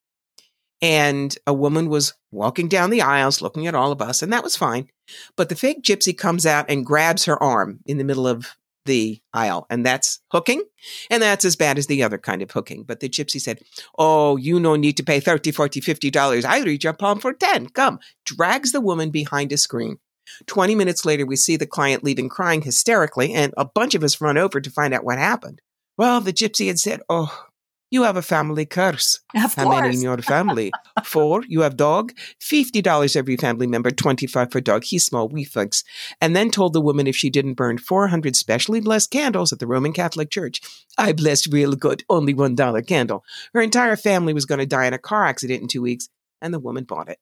And 0.81 1.35
a 1.47 1.53
woman 1.53 1.89
was 1.89 2.13
walking 2.31 2.67
down 2.67 2.91
the 2.91 3.01
aisles 3.01 3.41
looking 3.41 3.65
at 3.65 3.75
all 3.75 3.91
of 3.91 4.01
us, 4.01 4.21
and 4.21 4.31
that 4.31 4.43
was 4.43 4.55
fine. 4.55 4.89
But 5.35 5.49
the 5.49 5.55
fake 5.55 5.81
gypsy 5.83 6.15
comes 6.15 6.45
out 6.45 6.69
and 6.69 6.85
grabs 6.85 7.25
her 7.25 7.41
arm 7.41 7.79
in 7.85 7.97
the 7.97 8.03
middle 8.03 8.27
of 8.27 8.55
the 8.87 9.21
aisle, 9.33 9.67
and 9.69 9.85
that's 9.85 10.19
hooking. 10.31 10.63
And 11.11 11.21
that's 11.21 11.45
as 11.45 11.55
bad 11.55 11.77
as 11.77 11.85
the 11.85 12.01
other 12.01 12.17
kind 12.17 12.41
of 12.41 12.49
hooking. 12.49 12.83
But 12.83 12.99
the 12.99 13.09
gypsy 13.09 13.39
said, 13.39 13.59
Oh, 13.97 14.37
you 14.37 14.59
no 14.59 14.75
need 14.75 14.97
to 14.97 15.03
pay 15.03 15.19
30, 15.19 15.51
40, 15.51 15.81
50 15.81 16.09
dollars. 16.09 16.45
I 16.45 16.61
reach 16.61 16.83
your 16.83 16.93
palm 16.93 17.19
for 17.19 17.33
10. 17.33 17.69
Come. 17.69 17.99
Drags 18.25 18.71
the 18.71 18.81
woman 18.81 19.11
behind 19.11 19.51
a 19.51 19.57
screen. 19.57 19.99
20 20.47 20.75
minutes 20.75 21.05
later, 21.05 21.25
we 21.25 21.35
see 21.35 21.55
the 21.55 21.67
client 21.67 22.03
leaving 22.03 22.29
crying 22.29 22.61
hysterically, 22.61 23.33
and 23.33 23.53
a 23.55 23.65
bunch 23.65 23.95
of 23.95 24.03
us 24.03 24.19
run 24.19 24.37
over 24.37 24.59
to 24.59 24.69
find 24.71 24.93
out 24.93 25.03
what 25.03 25.17
happened. 25.17 25.61
Well, 25.97 26.21
the 26.21 26.33
gypsy 26.33 26.67
had 26.67 26.79
said, 26.79 27.01
Oh, 27.09 27.46
you 27.89 28.03
have 28.03 28.17
a 28.17 28.21
family 28.21 28.65
curse. 28.65 29.19
Of 29.35 29.53
How 29.55 29.63
course. 29.63 29.81
many 29.81 29.95
in 29.95 30.01
your 30.01 30.17
family? 30.33 30.71
Four. 31.03 31.43
You 31.47 31.61
have 31.61 31.77
dog. 31.77 32.11
Fifty 32.39 32.81
dollars 32.81 33.15
every 33.15 33.37
family 33.37 33.67
member. 33.67 33.91
Twenty-five 33.91 34.51
for 34.51 34.59
dog. 34.61 34.83
He's 34.83 35.05
small. 35.05 35.29
We 35.29 35.43
thugs. 35.45 35.83
And 36.19 36.35
then 36.35 36.51
told 36.51 36.73
the 36.73 36.81
woman 36.81 37.07
if 37.07 37.15
she 37.15 37.29
didn't 37.29 37.53
burn 37.53 37.77
four 37.77 38.07
hundred 38.07 38.35
specially 38.35 38.81
blessed 38.81 39.11
candles 39.11 39.53
at 39.53 39.59
the 39.59 39.67
Roman 39.67 39.93
Catholic 39.93 40.29
Church, 40.29 40.59
I 40.97 41.13
blessed 41.13 41.53
real 41.53 41.73
good. 41.75 42.03
Only 42.09 42.33
one 42.33 42.55
dollar 42.55 42.81
candle. 42.81 43.23
Her 43.53 43.61
entire 43.61 43.95
family 43.95 44.33
was 44.33 44.45
going 44.45 44.59
to 44.59 44.65
die 44.65 44.87
in 44.87 44.93
a 44.93 44.99
car 44.99 45.25
accident 45.25 45.61
in 45.61 45.67
two 45.67 45.81
weeks, 45.81 46.09
and 46.41 46.53
the 46.53 46.59
woman 46.59 46.83
bought 46.83 47.09
it. 47.09 47.19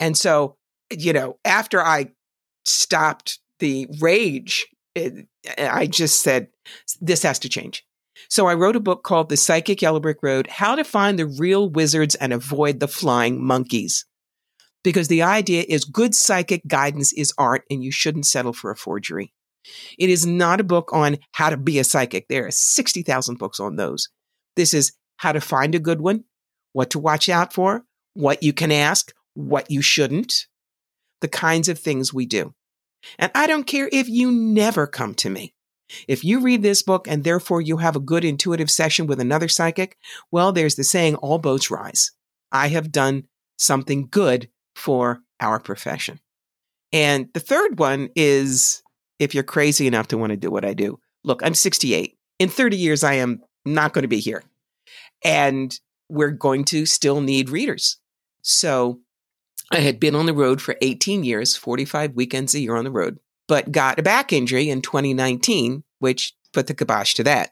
And 0.00 0.16
so, 0.16 0.56
you 0.90 1.12
know, 1.12 1.38
after 1.44 1.80
I 1.80 2.10
stopped 2.64 3.38
the 3.58 3.86
rage, 4.00 4.66
it, 4.94 5.26
I 5.56 5.86
just 5.86 6.22
said, 6.22 6.48
"This 7.00 7.22
has 7.22 7.38
to 7.40 7.48
change." 7.48 7.84
So 8.28 8.46
I 8.46 8.54
wrote 8.54 8.76
a 8.76 8.80
book 8.80 9.02
called 9.02 9.28
The 9.28 9.36
Psychic 9.36 9.82
Yellow 9.82 10.00
Brick 10.00 10.18
Road 10.22 10.46
How 10.46 10.74
to 10.74 10.84
Find 10.84 11.18
the 11.18 11.26
Real 11.26 11.68
Wizards 11.68 12.14
and 12.14 12.32
Avoid 12.32 12.80
the 12.80 12.88
Flying 12.88 13.44
Monkeys. 13.44 14.04
Because 14.82 15.08
the 15.08 15.22
idea 15.22 15.64
is 15.68 15.84
good 15.84 16.14
psychic 16.14 16.66
guidance 16.66 17.12
is 17.12 17.34
art 17.36 17.64
and 17.70 17.84
you 17.84 17.92
shouldn't 17.92 18.26
settle 18.26 18.52
for 18.52 18.70
a 18.70 18.76
forgery. 18.76 19.32
It 19.98 20.10
is 20.10 20.26
not 20.26 20.60
a 20.60 20.64
book 20.64 20.90
on 20.92 21.18
how 21.32 21.50
to 21.50 21.56
be 21.56 21.78
a 21.78 21.84
psychic. 21.84 22.28
There 22.28 22.46
are 22.46 22.50
60,000 22.50 23.38
books 23.38 23.60
on 23.60 23.76
those. 23.76 24.08
This 24.56 24.72
is 24.72 24.92
how 25.18 25.32
to 25.32 25.40
find 25.40 25.74
a 25.74 25.78
good 25.78 26.00
one, 26.00 26.24
what 26.72 26.90
to 26.90 26.98
watch 26.98 27.28
out 27.28 27.52
for, 27.52 27.84
what 28.14 28.42
you 28.42 28.52
can 28.52 28.72
ask, 28.72 29.12
what 29.34 29.70
you 29.70 29.82
shouldn't, 29.82 30.46
the 31.20 31.28
kinds 31.28 31.68
of 31.68 31.78
things 31.78 32.14
we 32.14 32.26
do. 32.26 32.54
And 33.18 33.30
I 33.34 33.46
don't 33.46 33.66
care 33.66 33.88
if 33.92 34.08
you 34.08 34.30
never 34.30 34.86
come 34.86 35.14
to 35.16 35.30
me. 35.30 35.54
If 36.08 36.24
you 36.24 36.40
read 36.40 36.62
this 36.62 36.82
book 36.82 37.06
and 37.08 37.24
therefore 37.24 37.60
you 37.60 37.78
have 37.78 37.96
a 37.96 38.00
good 38.00 38.24
intuitive 38.24 38.70
session 38.70 39.06
with 39.06 39.20
another 39.20 39.48
psychic, 39.48 39.96
well, 40.30 40.52
there's 40.52 40.76
the 40.76 40.84
saying, 40.84 41.16
all 41.16 41.38
boats 41.38 41.70
rise. 41.70 42.12
I 42.52 42.68
have 42.68 42.92
done 42.92 43.24
something 43.58 44.08
good 44.10 44.48
for 44.74 45.20
our 45.40 45.60
profession. 45.60 46.20
And 46.92 47.28
the 47.34 47.40
third 47.40 47.78
one 47.78 48.10
is 48.16 48.82
if 49.18 49.34
you're 49.34 49.44
crazy 49.44 49.86
enough 49.86 50.08
to 50.08 50.18
want 50.18 50.30
to 50.30 50.36
do 50.36 50.50
what 50.50 50.64
I 50.64 50.74
do. 50.74 50.98
Look, 51.22 51.42
I'm 51.44 51.54
68. 51.54 52.16
In 52.38 52.48
30 52.48 52.76
years, 52.76 53.04
I 53.04 53.14
am 53.14 53.42
not 53.64 53.92
going 53.92 54.02
to 54.02 54.08
be 54.08 54.20
here. 54.20 54.42
And 55.24 55.78
we're 56.08 56.30
going 56.30 56.64
to 56.66 56.86
still 56.86 57.20
need 57.20 57.50
readers. 57.50 57.98
So 58.42 59.00
I 59.70 59.80
had 59.80 60.00
been 60.00 60.16
on 60.16 60.26
the 60.26 60.34
road 60.34 60.60
for 60.60 60.76
18 60.80 61.22
years, 61.22 61.56
45 61.56 62.14
weekends 62.14 62.54
a 62.54 62.60
year 62.60 62.76
on 62.76 62.84
the 62.84 62.90
road 62.90 63.18
but 63.50 63.72
got 63.72 63.98
a 63.98 64.02
back 64.02 64.32
injury 64.32 64.70
in 64.70 64.80
2019, 64.80 65.82
which 65.98 66.34
put 66.52 66.68
the 66.68 66.74
kibosh 66.74 67.14
to 67.14 67.24
that. 67.24 67.50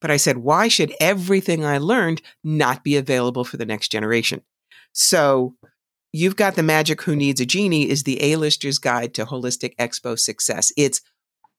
But 0.00 0.12
I 0.12 0.16
said, 0.16 0.38
why 0.38 0.68
should 0.68 0.94
everything 1.00 1.64
I 1.64 1.78
learned 1.78 2.22
not 2.44 2.84
be 2.84 2.96
available 2.96 3.42
for 3.44 3.56
the 3.56 3.66
next 3.66 3.88
generation? 3.90 4.42
So 4.92 5.56
you've 6.12 6.36
got 6.36 6.54
the 6.54 6.62
magic 6.62 7.02
who 7.02 7.16
needs 7.16 7.40
a 7.40 7.44
genie 7.44 7.90
is 7.90 8.04
the 8.04 8.22
A-lister's 8.22 8.78
guide 8.78 9.12
to 9.14 9.26
holistic 9.26 9.74
expo 9.80 10.16
success. 10.16 10.72
It's 10.76 11.00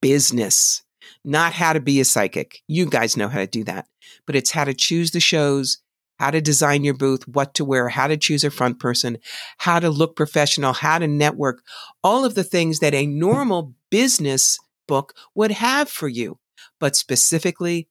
business, 0.01 0.83
not 1.25 1.51
how 1.51 1.73
to 1.73 1.81
be 1.81 1.99
a 1.99 2.05
psychic. 2.05 2.61
You 2.69 2.85
guys 2.85 3.17
know 3.17 3.27
how 3.27 3.39
to 3.39 3.47
do 3.47 3.65
that, 3.65 3.85
but 4.25 4.37
it's 4.37 4.51
how 4.51 4.63
to 4.63 4.73
choose 4.73 5.11
the 5.11 5.19
shows, 5.19 5.79
how 6.21 6.29
to 6.29 6.39
design 6.39 6.84
your 6.84 6.93
booth, 6.93 7.27
what 7.27 7.55
to 7.55 7.65
wear, 7.65 7.89
how 7.89 8.05
to 8.05 8.15
choose 8.15 8.43
a 8.43 8.51
front 8.51 8.77
person, 8.79 9.17
how 9.57 9.79
to 9.79 9.89
look 9.89 10.15
professional, 10.15 10.71
how 10.71 10.99
to 10.99 11.07
network, 11.07 11.63
all 12.03 12.23
of 12.23 12.36
the 12.36 12.43
things 12.43 12.77
that 12.77 12.93
a 12.93 13.07
normal 13.07 13.73
business 13.89 14.60
book 14.88 15.15
would 15.34 15.49
have 15.49 15.89
for 15.89 16.07
you, 16.07 16.38
but 16.79 16.95
specifically 16.95 17.89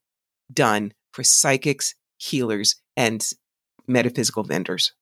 done 0.53 0.93
for 1.11 1.25
psychics, 1.25 1.93
healers, 2.15 2.77
and 2.95 3.27
metaphysical 3.85 4.43
vendors. 4.45 4.93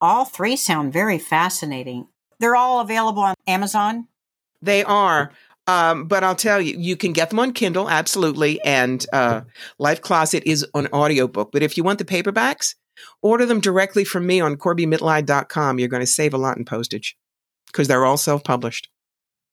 All 0.00 0.24
three 0.24 0.54
sound 0.54 0.92
very 0.92 1.18
fascinating. 1.18 2.06
They're 2.38 2.54
all 2.54 2.78
available 2.78 3.24
on 3.24 3.34
Amazon. 3.48 4.06
They 4.62 4.84
are. 4.84 5.32
Um, 5.66 6.06
but 6.06 6.22
I'll 6.22 6.36
tell 6.36 6.60
you, 6.60 6.76
you 6.78 6.96
can 6.96 7.12
get 7.12 7.30
them 7.30 7.40
on 7.40 7.52
Kindle, 7.52 7.90
absolutely. 7.90 8.60
And 8.62 9.04
uh, 9.12 9.42
Life 9.78 10.00
Closet 10.00 10.44
is 10.46 10.64
an 10.74 10.86
audiobook. 10.92 11.50
But 11.52 11.62
if 11.62 11.76
you 11.76 11.82
want 11.82 11.98
the 11.98 12.04
paperbacks, 12.04 12.74
order 13.20 13.46
them 13.46 13.60
directly 13.60 14.04
from 14.04 14.26
me 14.26 14.40
on 14.40 14.56
CorbieMitleid.com. 14.56 15.78
You're 15.78 15.88
going 15.88 16.02
to 16.02 16.06
save 16.06 16.34
a 16.34 16.38
lot 16.38 16.56
in 16.56 16.64
postage 16.64 17.16
because 17.66 17.88
they're 17.88 18.04
all 18.04 18.16
self 18.16 18.44
published. 18.44 18.88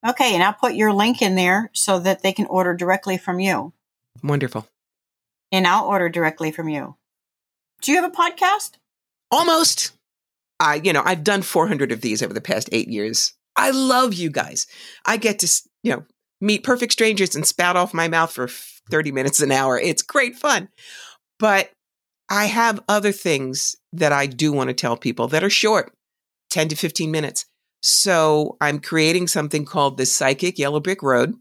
Okay, 0.06 0.34
and 0.34 0.44
I'll 0.44 0.54
put 0.54 0.76
your 0.76 0.94
link 0.94 1.22
in 1.22 1.36
there 1.36 1.70
so 1.74 1.98
that 2.00 2.22
they 2.22 2.34
can 2.34 2.46
order 2.48 2.74
directly 2.74 3.18
from 3.18 3.40
you. 3.40 3.74
Wonderful. 4.22 4.68
And 5.52 5.66
I'll 5.66 5.86
order 5.86 6.10
directly 6.10 6.52
from 6.52 6.68
you. 6.68 6.96
Do 7.82 7.92
you 7.92 8.02
have 8.02 8.12
a 8.12 8.16
podcast? 8.16 8.74
Almost. 9.32 9.92
I, 10.60 10.76
you 10.76 10.94
know, 10.94 11.04
I've 11.06 11.24
done 11.24 11.42
400 11.42 11.92
of 11.92 12.02
these 12.02 12.22
over 12.22 12.34
the 12.34 12.42
past 12.42 12.70
eight 12.72 12.88
years. 12.88 13.34
I 13.56 13.72
love 13.72 14.14
you 14.14 14.30
guys. 14.30 14.68
I 15.06 15.18
get 15.18 15.40
to, 15.40 15.62
you 15.84 15.92
know, 15.92 16.06
meet 16.42 16.64
perfect 16.64 16.94
strangers 16.94 17.36
and 17.36 17.46
spout 17.46 17.76
off 17.76 17.94
my 17.94 18.08
mouth 18.08 18.32
for 18.32 18.48
30 18.48 19.12
minutes 19.12 19.42
an 19.42 19.52
hour. 19.52 19.80
It's 19.80 20.02
great 20.02 20.36
fun. 20.36 20.70
But 21.40 21.72
I 22.30 22.46
have 22.46 22.84
other 22.88 23.12
things 23.12 23.76
that 23.92 24.12
I 24.12 24.26
do 24.26 24.52
want 24.52 24.70
to 24.70 24.74
tell 24.74 24.98
people 24.98 25.28
that 25.28 25.44
are 25.44 25.50
short, 25.50 25.94
10 26.50 26.70
to 26.70 26.76
15 26.76 27.12
minutes. 27.12 27.46
So 27.82 28.58
I'm 28.62 28.80
creating 28.80 29.28
something 29.28 29.66
called 29.66 29.98
the 29.98 30.06
Psychic 30.06 30.58
Yellow 30.58 30.80
Brick 30.80 31.04
Road. 31.04 31.36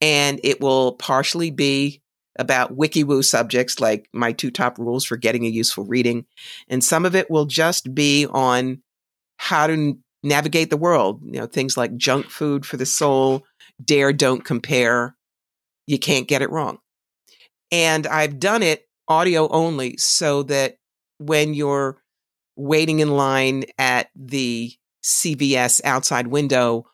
and 0.00 0.40
it 0.44 0.60
will 0.60 0.92
partially 0.92 1.50
be 1.50 2.02
about 2.38 2.76
WikiWoo 2.76 3.24
subjects 3.24 3.80
like 3.80 4.08
my 4.12 4.32
two 4.32 4.50
top 4.50 4.78
rules 4.78 5.04
for 5.04 5.16
getting 5.16 5.44
a 5.44 5.48
useful 5.48 5.84
reading. 5.84 6.24
And 6.68 6.84
some 6.84 7.04
of 7.04 7.16
it 7.16 7.30
will 7.30 7.46
just 7.46 7.94
be 7.94 8.26
on 8.26 8.82
how 9.38 9.66
to 9.66 9.98
navigate 10.22 10.70
the 10.70 10.76
world, 10.76 11.20
you 11.24 11.38
know, 11.38 11.46
things 11.46 11.76
like 11.76 11.96
junk 11.96 12.26
food 12.26 12.66
for 12.66 12.76
the 12.76 12.86
soul, 12.86 13.44
dare, 13.82 14.12
don't 14.12 14.44
compare. 14.44 15.16
You 15.86 15.98
can't 15.98 16.28
get 16.28 16.42
it 16.42 16.50
wrong. 16.50 16.78
And 17.70 18.06
I've 18.06 18.38
done 18.38 18.62
it 18.62 18.88
audio 19.06 19.48
only 19.48 19.96
so 19.96 20.42
that 20.44 20.76
when 21.18 21.54
you're 21.54 22.02
waiting 22.56 23.00
in 23.00 23.10
line 23.10 23.64
at 23.78 24.10
the 24.16 24.72
CVS 25.04 25.80
outside 25.84 26.26
window 26.26 26.86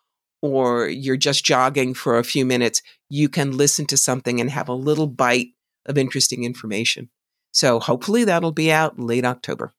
or 0.42 0.88
you're 0.88 1.16
just 1.16 1.44
jogging 1.44 1.94
for 1.94 2.18
a 2.18 2.24
few 2.24 2.44
minutes, 2.44 2.82
you 3.08 3.28
can 3.28 3.56
listen 3.56 3.86
to 3.86 3.96
something 3.96 4.40
and 4.40 4.50
have 4.50 4.68
a 4.68 4.74
little 4.74 5.06
bite 5.06 5.48
of 5.86 5.96
interesting 5.96 6.44
information. 6.44 7.08
So 7.52 7.80
hopefully 7.80 8.24
that'll 8.24 8.52
be 8.52 8.70
out 8.70 8.98
late 8.98 9.24
October. 9.24 9.72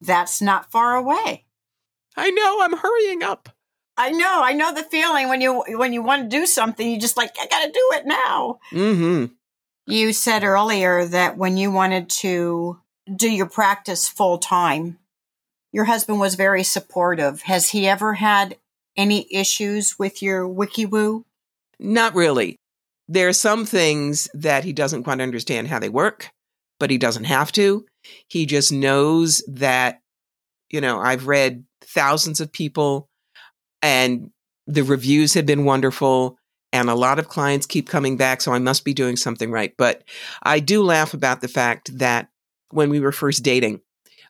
That's 0.00 0.40
not 0.40 0.70
far 0.70 0.94
away. 0.94 1.43
I 2.16 2.30
know, 2.30 2.60
I'm 2.62 2.76
hurrying 2.76 3.22
up. 3.22 3.48
I 3.96 4.10
know, 4.10 4.42
I 4.42 4.52
know 4.52 4.74
the 4.74 4.82
feeling 4.82 5.28
when 5.28 5.40
you 5.40 5.62
when 5.78 5.92
you 5.92 6.02
want 6.02 6.28
to 6.28 6.36
do 6.36 6.46
something, 6.46 6.88
you 6.88 6.98
just 6.98 7.16
like 7.16 7.34
I 7.40 7.46
got 7.46 7.64
to 7.64 7.72
do 7.72 7.90
it 7.92 8.06
now. 8.06 8.58
Mhm. 8.72 9.30
You 9.86 10.12
said 10.12 10.42
earlier 10.42 11.04
that 11.04 11.36
when 11.36 11.56
you 11.56 11.70
wanted 11.70 12.08
to 12.10 12.80
do 13.14 13.30
your 13.30 13.46
practice 13.46 14.08
full 14.08 14.38
time, 14.38 14.98
your 15.72 15.84
husband 15.84 16.18
was 16.18 16.34
very 16.34 16.64
supportive. 16.64 17.42
Has 17.42 17.70
he 17.70 17.86
ever 17.86 18.14
had 18.14 18.56
any 18.96 19.26
issues 19.30 19.98
with 19.98 20.22
your 20.22 20.48
WikiWoo? 20.48 21.24
Not 21.78 22.14
really. 22.14 22.56
There 23.08 23.28
are 23.28 23.34
some 23.34 23.66
things 23.66 24.28
that 24.34 24.64
he 24.64 24.72
doesn't 24.72 25.04
quite 25.04 25.20
understand 25.20 25.68
how 25.68 25.78
they 25.78 25.88
work, 25.88 26.30
but 26.80 26.90
he 26.90 26.98
doesn't 26.98 27.24
have 27.24 27.52
to. 27.52 27.84
He 28.28 28.46
just 28.46 28.72
knows 28.72 29.42
that, 29.46 30.00
you 30.70 30.80
know, 30.80 31.00
I've 31.00 31.26
read 31.26 31.64
thousands 31.84 32.40
of 32.40 32.52
people 32.52 33.08
and 33.82 34.30
the 34.66 34.82
reviews 34.82 35.34
have 35.34 35.46
been 35.46 35.64
wonderful 35.64 36.38
and 36.72 36.90
a 36.90 36.94
lot 36.94 37.18
of 37.18 37.28
clients 37.28 37.66
keep 37.66 37.88
coming 37.88 38.16
back, 38.16 38.40
so 38.40 38.52
I 38.52 38.58
must 38.58 38.84
be 38.84 38.94
doing 38.94 39.16
something 39.16 39.50
right. 39.52 39.72
But 39.78 40.02
I 40.42 40.58
do 40.58 40.82
laugh 40.82 41.14
about 41.14 41.40
the 41.40 41.48
fact 41.48 41.96
that 41.98 42.28
when 42.70 42.90
we 42.90 42.98
were 42.98 43.12
first 43.12 43.44
dating, 43.44 43.80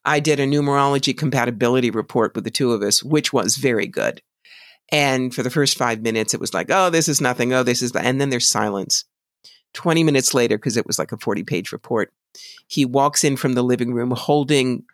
I 0.04 0.20
did 0.20 0.38
a 0.38 0.46
numerology 0.46 1.16
compatibility 1.16 1.90
report 1.90 2.34
with 2.34 2.44
the 2.44 2.50
two 2.50 2.72
of 2.72 2.82
us, 2.82 3.02
which 3.02 3.32
was 3.32 3.56
very 3.56 3.86
good. 3.86 4.20
And 4.92 5.34
for 5.34 5.42
the 5.42 5.50
first 5.50 5.78
five 5.78 6.02
minutes, 6.02 6.34
it 6.34 6.40
was 6.40 6.52
like, 6.52 6.70
oh, 6.70 6.90
this 6.90 7.08
is 7.08 7.20
nothing. 7.20 7.54
Oh, 7.54 7.62
this 7.62 7.80
is, 7.80 7.92
and 7.92 8.20
then 8.20 8.28
there's 8.28 8.48
silence. 8.48 9.06
20 9.72 10.04
minutes 10.04 10.34
later, 10.34 10.58
because 10.58 10.76
it 10.76 10.86
was 10.86 10.98
like 10.98 11.12
a 11.12 11.16
40 11.16 11.42
page 11.44 11.72
report, 11.72 12.12
he 12.68 12.84
walks 12.84 13.24
in 13.24 13.36
from 13.36 13.54
the 13.54 13.64
living 13.64 13.94
room 13.94 14.10
holding 14.10 14.84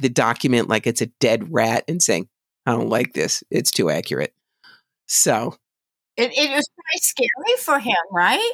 the 0.00 0.08
document 0.08 0.68
like 0.68 0.86
it's 0.86 1.02
a 1.02 1.06
dead 1.06 1.52
rat 1.52 1.84
and 1.88 2.02
saying, 2.02 2.28
I 2.66 2.72
don't 2.72 2.88
like 2.88 3.12
this. 3.12 3.42
It's 3.50 3.70
too 3.70 3.90
accurate. 3.90 4.34
So 5.06 5.56
it, 6.16 6.32
it 6.36 6.50
was 6.50 6.68
pretty 6.68 7.00
scary 7.00 7.56
for 7.58 7.78
him, 7.78 7.96
right? 8.12 8.52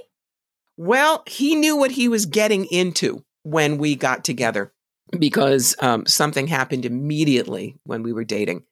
Well, 0.77 1.23
he 1.27 1.55
knew 1.55 1.77
what 1.77 1.91
he 1.91 2.09
was 2.09 2.27
getting 2.27 2.67
into 2.67 3.25
when 3.43 3.79
we 3.79 3.95
got 3.95 4.25
together 4.25 4.73
because 5.19 5.75
um, 5.81 6.07
something 6.07 6.47
happened 6.47 6.85
immediately 6.85 7.77
when 7.85 8.03
we 8.03 8.13
were 8.13 8.25
dating. 8.25 8.65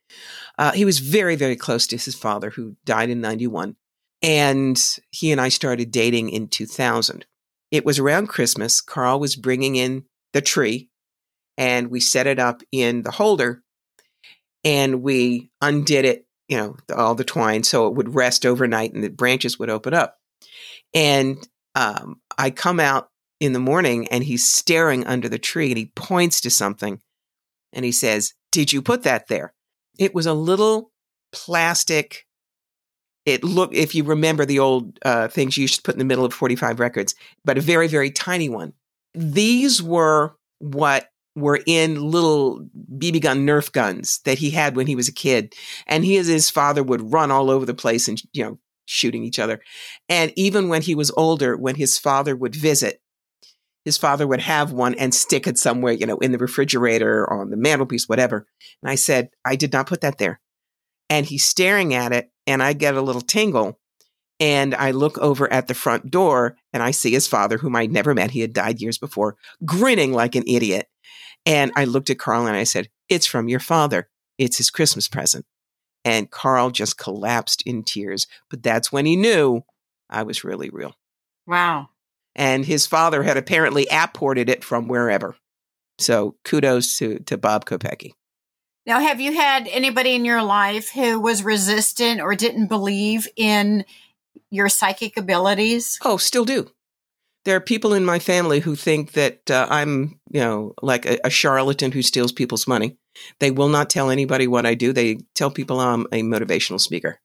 Uh, 0.59 0.73
he 0.73 0.85
was 0.85 0.99
very, 0.99 1.37
very 1.37 1.57
close 1.57 1.87
to 1.89 1.97
his 1.97 2.15
father, 2.15 2.51
who 2.51 2.77
died 2.85 3.11
in 3.11 3.21
91. 3.21 3.77
And 4.23 4.81
he 5.11 5.33
and 5.33 5.41
I 5.41 5.49
started 5.49 5.91
dating 5.91 6.31
in 6.31 6.49
2000. 6.49 7.27
It 7.71 7.85
was 7.85 7.99
around 7.99 8.29
Christmas. 8.29 8.81
Carl 8.81 9.21
was 9.21 9.37
bringing 9.37 9.77
in 9.77 10.05
the 10.33 10.41
tree, 10.41 10.89
and 11.57 11.91
we 11.91 12.01
set 12.01 12.27
it 12.27 12.39
up 12.39 12.63
in 12.73 13.03
the 13.03 13.11
holder, 13.11 13.63
and 14.65 15.03
we 15.03 15.51
undid 15.61 16.05
it, 16.05 16.27
you 16.49 16.57
know, 16.57 16.77
all 16.95 17.15
the 17.15 17.25
twine, 17.25 17.63
so 17.63 17.87
it 17.87 17.95
would 17.95 18.15
rest 18.15 18.47
overnight 18.47 18.93
and 18.93 19.05
the 19.05 19.11
branches 19.11 19.59
would 19.59 19.71
open 19.71 19.95
up. 19.95 20.19
And 20.95 21.47
um, 21.75 22.21
I 22.39 22.51
come 22.51 22.81
out 22.81 23.09
in 23.41 23.53
the 23.53 23.61
morning 23.61 24.09
and 24.09 24.25
he's 24.25 24.49
staring 24.49 25.07
under 25.07 25.29
the 25.29 25.39
tree 25.39 25.69
and 25.69 25.79
he 25.79 25.87
points 25.95 26.41
to 26.43 26.51
something 26.51 27.01
and 27.73 27.85
he 27.85 27.93
says, 27.93 28.33
Did 28.53 28.73
you 28.73 28.81
put 28.81 29.03
that 29.03 29.27
there? 29.29 29.53
It 29.99 30.15
was 30.15 30.27
a 30.27 30.35
little 30.35 30.91
plastic. 31.33 32.27
It 33.27 33.43
looked, 33.43 33.75
if 33.75 33.95
you 33.95 34.05
remember 34.05 34.45
the 34.45 34.59
old 34.59 34.99
uh, 35.05 35.29
things 35.29 35.57
you 35.57 35.63
used 35.63 35.77
to 35.77 35.83
put 35.83 35.95
in 35.95 35.99
the 35.99 36.05
middle 36.05 36.25
of 36.25 36.33
45 36.33 36.79
records, 36.79 37.15
but 37.45 37.59
a 37.59 37.63
very, 37.63 37.89
very 37.89 38.11
tiny 38.11 38.49
one. 38.49 38.75
These 39.15 39.83
were 39.83 40.37
what 40.59 41.09
were 41.35 41.61
in 41.67 42.11
little 42.11 42.67
BB 42.97 43.23
gun 43.23 43.47
Nerf 43.47 43.73
guns 43.73 44.21
that 44.25 44.39
he 44.39 44.51
had 44.51 44.77
when 44.77 44.87
he 44.87 44.97
was 44.97 45.09
a 45.09 45.13
kid. 45.13 45.55
And 45.87 46.05
he 46.05 46.17
and 46.17 46.27
his 46.27 46.51
father 46.51 46.83
would 46.83 47.13
run 47.13 47.31
all 47.31 47.51
over 47.51 47.67
the 47.67 47.75
place 47.75 48.09
and, 48.09 48.21
you 48.33 48.45
know, 48.45 48.59
shooting 48.87 49.25
each 49.25 49.39
other. 49.39 49.61
And 50.09 50.33
even 50.37 50.69
when 50.69 50.83
he 50.83 50.95
was 50.95 51.11
older, 51.17 51.57
when 51.57 51.75
his 51.75 51.99
father 51.99 52.37
would 52.37 52.55
visit, 52.55 53.01
his 53.85 53.99
father 53.99 54.27
would 54.27 54.41
have 54.41 54.73
one 54.73 54.95
and 54.95 55.15
stick 55.15 55.47
it 55.47 55.59
somewhere, 55.59 55.93
you 55.93 56.07
know, 56.07 56.19
in 56.19 56.33
the 56.33 56.39
refrigerator 56.39 57.23
or 57.25 57.41
on 57.41 57.51
the 57.51 57.57
mantelpiece, 57.57 58.09
whatever. 58.09 58.47
And 58.83 58.91
I 58.91 58.95
said, 58.95 59.31
I 59.45 59.57
did 59.57 59.73
not 59.73 59.87
put 59.87 60.01
that 60.01 60.19
there. 60.19 60.41
And 61.11 61.27
he's 61.27 61.45
staring 61.45 61.93
at 61.93 62.13
it, 62.13 62.31
and 62.47 62.63
I 62.63 62.73
get 62.73 62.95
a 62.95 63.03
little 63.03 63.21
tingle. 63.21 63.79
And 64.41 64.75
I 64.75 64.91
look 64.91 65.19
over 65.19 65.53
at 65.53 65.69
the 65.69 65.75
front 65.75 66.11
door 66.11 66.57
and 66.73 66.83
I 66.83 66.91
see 66.91 67.13
his 67.13 67.29
father, 67.29 67.57
whom 67.57 67.77
I'd 67.77 67.93
never 67.93 68.15
met. 68.15 68.33
He 68.33 68.41
had 68.41 68.53
died 68.53 68.81
years 68.81 68.99
before, 68.99 69.37
grinning 69.65 70.13
like 70.13 70.35
an 70.35 70.43
idiot. 70.49 70.89
And 71.47 71.73
I 71.77 71.85
looked 71.85 72.11
at 72.11 72.19
Carl 72.19 72.47
and 72.47 72.57
I 72.57 72.65
said, 72.65 72.89
It's 73.09 73.27
from 73.27 73.49
your 73.49 73.61
father. 73.61 74.09
It's 74.39 74.59
his 74.59 74.71
Christmas 74.71 75.09
present. 75.09 75.45
And 76.05 76.31
Carl 76.31 76.71
just 76.71 76.99
collapsed 76.99 77.63
in 77.67 77.83
tears. 77.83 78.27
But 78.51 78.63
that's 78.63 78.93
when 78.93 79.07
he 79.07 79.17
knew 79.17 79.63
I 80.11 80.23
was 80.23 80.45
really 80.45 80.71
real. 80.71 80.95
Wow 81.47 81.89
and 82.35 82.65
his 82.65 82.87
father 82.87 83.23
had 83.23 83.37
apparently 83.37 83.87
apported 83.91 84.49
it 84.49 84.65
from 84.65 84.89
wherever. 84.89 85.37
So 85.99 86.37
kudos 86.45 86.99
to, 86.99 87.21
to 87.21 87.39
Bob 87.39 87.65
Kopecki. 87.65 88.13
Now, 88.87 89.01
have 89.01 89.21
you 89.21 89.33
had 89.33 89.67
anybody 89.69 90.15
in 90.15 90.25
your 90.25 90.43
life 90.43 90.91
who 90.91 91.19
was 91.19 91.43
resistant 91.43 92.21
or 92.21 92.35
didn't 92.35 92.67
believe 92.67 93.27
in 93.37 93.85
your 94.51 94.69
psychic 94.69 95.17
abilities? 95.17 95.99
Oh, 96.05 96.19
still 96.19 96.45
do. 96.45 96.71
There 97.45 97.57
are 97.57 97.61
people 97.61 97.93
in 97.93 98.05
my 98.05 98.19
family 98.19 98.61
who 98.61 98.75
think 98.75 99.13
that 99.13 99.51
uh, 99.51 99.67
I'm, 99.69 100.19
you 100.31 100.41
know, 100.41 100.75
like 100.83 101.05
a, 101.05 101.19
a 101.25 101.31
charlatan 101.31 101.93
who 101.93 102.03
steals 102.03 102.33
people's 102.33 102.67
money. 102.67 102.97
They 103.39 103.51
will 103.51 103.69
not 103.69 103.91
tell 103.91 104.11
anybody 104.11 104.47
what 104.47 104.67
I 104.67 104.75
do. 104.75 104.93
They 104.93 105.19
tell 105.35 105.51
people 105.51 105.79
I'm 105.79 106.07
a 106.11 106.23
motivational 106.23 106.81
speaker. 106.81 107.21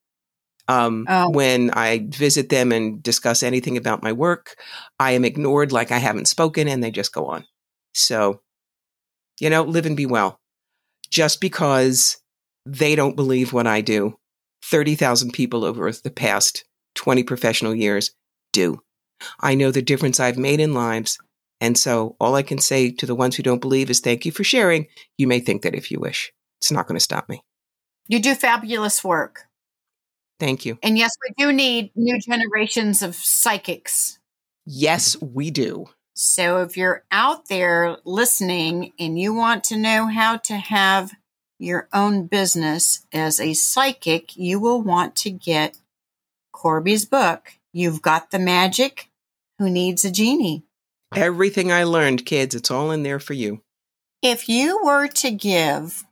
Um, 0.68 1.08
oh. 1.10 1.32
When 1.32 1.72
I 1.72 2.08
visit 2.10 2.50
them 2.50 2.72
and 2.72 3.02
discuss 3.02 3.42
anything 3.42 3.76
about 3.76 4.04
my 4.04 4.14
work, 4.14 4.56
I 5.00 5.12
am 5.12 5.26
ignored 5.26 5.72
like 5.72 5.92
I 5.92 5.98
haven't 5.98 6.28
spoken 6.28 6.68
and 6.68 6.84
they 6.84 6.92
just 6.92 7.12
go 7.12 7.26
on. 7.26 7.46
So, 7.96 8.42
you 9.40 9.50
know, 9.50 9.64
live 9.64 9.88
and 9.88 9.98
be 9.98 10.06
well. 10.06 10.40
Just 11.10 11.42
because 11.42 12.22
they 12.68 12.96
don't 12.96 13.16
believe 13.16 13.52
what 13.52 13.66
I 13.66 13.82
do, 13.82 14.20
30,000 14.66 15.32
people 15.32 15.66
over 15.66 15.92
the 15.92 16.12
past 16.12 16.66
20 16.96 17.24
professional 17.24 17.74
years 17.74 18.12
do. 18.54 18.80
I 19.40 19.56
know 19.56 19.72
the 19.72 19.82
difference 19.82 20.20
I've 20.20 20.38
made 20.38 20.60
in 20.60 20.74
lives. 20.74 21.18
And 21.62 21.78
so 21.78 22.16
all 22.20 22.36
I 22.36 22.44
can 22.44 22.58
say 22.58 22.92
to 22.92 23.06
the 23.06 23.16
ones 23.16 23.36
who 23.36 23.44
don't 23.44 23.62
believe 23.62 23.90
is 23.90 24.00
thank 24.00 24.26
you 24.26 24.32
for 24.32 24.44
sharing. 24.44 24.88
You 25.18 25.28
may 25.28 25.40
think 25.40 25.64
that 25.64 25.76
if 25.76 25.92
you 25.92 26.00
wish. 26.00 26.32
It's 26.62 26.72
not 26.72 26.88
going 26.88 26.98
to 26.98 27.04
stop 27.04 27.30
me. 27.30 27.44
You 28.08 28.20
do 28.20 28.34
fabulous 28.36 29.04
work. 29.04 29.46
Thank 30.40 30.66
you. 30.66 30.80
And 30.82 30.98
yes, 30.98 31.12
we 31.22 31.46
do 31.46 31.52
need 31.52 31.92
new 31.96 32.18
generations 32.20 33.02
of 33.02 33.16
psychics. 33.16 34.20
Yes, 34.66 35.22
we 35.22 35.52
do. 35.52 35.88
So 36.14 36.62
if 36.62 36.78
you're 36.78 37.04
out 37.12 37.48
there 37.48 37.98
listening 38.06 38.94
and 39.00 39.20
you 39.20 39.34
want 39.34 39.64
to 39.66 39.78
know 39.78 40.08
how 40.08 40.38
to 40.38 40.56
have 40.56 41.12
your 41.60 41.88
own 41.94 42.28
business 42.28 43.06
as 43.12 43.40
a 43.40 43.54
psychic, 43.54 44.36
you 44.38 44.60
will 44.60 44.82
want 44.82 45.16
to 45.18 45.32
get 45.32 45.78
Corbie's 46.52 47.06
book. 47.06 47.54
You've 47.74 48.02
got 48.02 48.32
the 48.32 48.40
magic. 48.40 49.09
Who 49.60 49.70
needs 49.70 50.06
a 50.06 50.12
genie? 50.12 50.64
Everything 51.14 51.72
I 51.72 51.84
learned, 51.84 52.26
kids, 52.26 52.56
it's 52.56 52.72
all 52.72 52.92
in 52.92 53.04
there 53.04 53.20
for 53.20 53.34
you. 53.34 53.62
If 54.22 54.48
you 54.48 54.80
were 54.84 55.08
to 55.08 55.32
give 55.32 56.06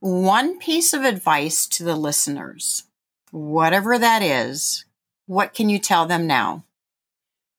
one 0.00 0.58
piece 0.58 0.92
of 0.92 1.02
advice 1.02 1.66
to 1.68 1.84
the 1.84 1.96
listeners, 1.96 2.84
whatever 3.30 3.98
that 3.98 4.22
is, 4.22 4.84
what 5.26 5.54
can 5.54 5.70
you 5.70 5.78
tell 5.78 6.04
them 6.04 6.26
now? 6.26 6.64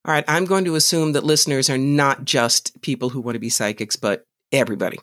All 0.05 0.13
right, 0.13 0.25
I'm 0.27 0.45
going 0.45 0.65
to 0.65 0.75
assume 0.75 1.13
that 1.13 1.23
listeners 1.23 1.69
are 1.69 1.77
not 1.77 2.23
just 2.23 2.79
people 2.81 3.09
who 3.09 3.19
want 3.19 3.35
to 3.35 3.39
be 3.39 3.49
psychics, 3.49 3.95
but 3.95 4.23
everybody. 4.51 4.99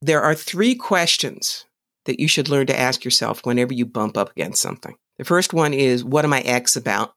There 0.00 0.22
are 0.22 0.34
three 0.34 0.74
questions 0.74 1.66
that 2.06 2.18
you 2.18 2.26
should 2.26 2.48
learn 2.48 2.66
to 2.68 2.78
ask 2.78 3.04
yourself 3.04 3.44
whenever 3.44 3.74
you 3.74 3.84
bump 3.84 4.16
up 4.16 4.30
against 4.30 4.62
something. 4.62 4.96
The 5.18 5.24
first 5.24 5.52
one 5.52 5.74
is, 5.74 6.02
What 6.02 6.24
am 6.24 6.32
I 6.32 6.40
X 6.40 6.74
about? 6.74 7.12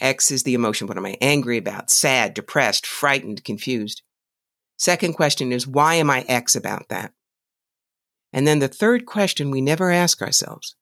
X 0.00 0.30
is 0.30 0.42
the 0.42 0.54
emotion. 0.54 0.86
What 0.86 0.96
am 0.96 1.06
I 1.06 1.16
angry 1.20 1.58
about? 1.58 1.90
Sad, 1.90 2.34
depressed, 2.34 2.86
frightened, 2.86 3.44
confused. 3.44 4.02
Second 4.76 5.14
question 5.14 5.52
is, 5.52 5.66
why 5.66 5.94
am 5.94 6.08
I 6.08 6.22
X 6.28 6.54
about 6.54 6.88
that? 6.88 7.12
And 8.32 8.46
then 8.46 8.58
the 8.58 8.68
third 8.68 9.06
question 9.06 9.50
we 9.50 9.60
never 9.60 9.90
ask 9.90 10.22
ourselves 10.22 10.76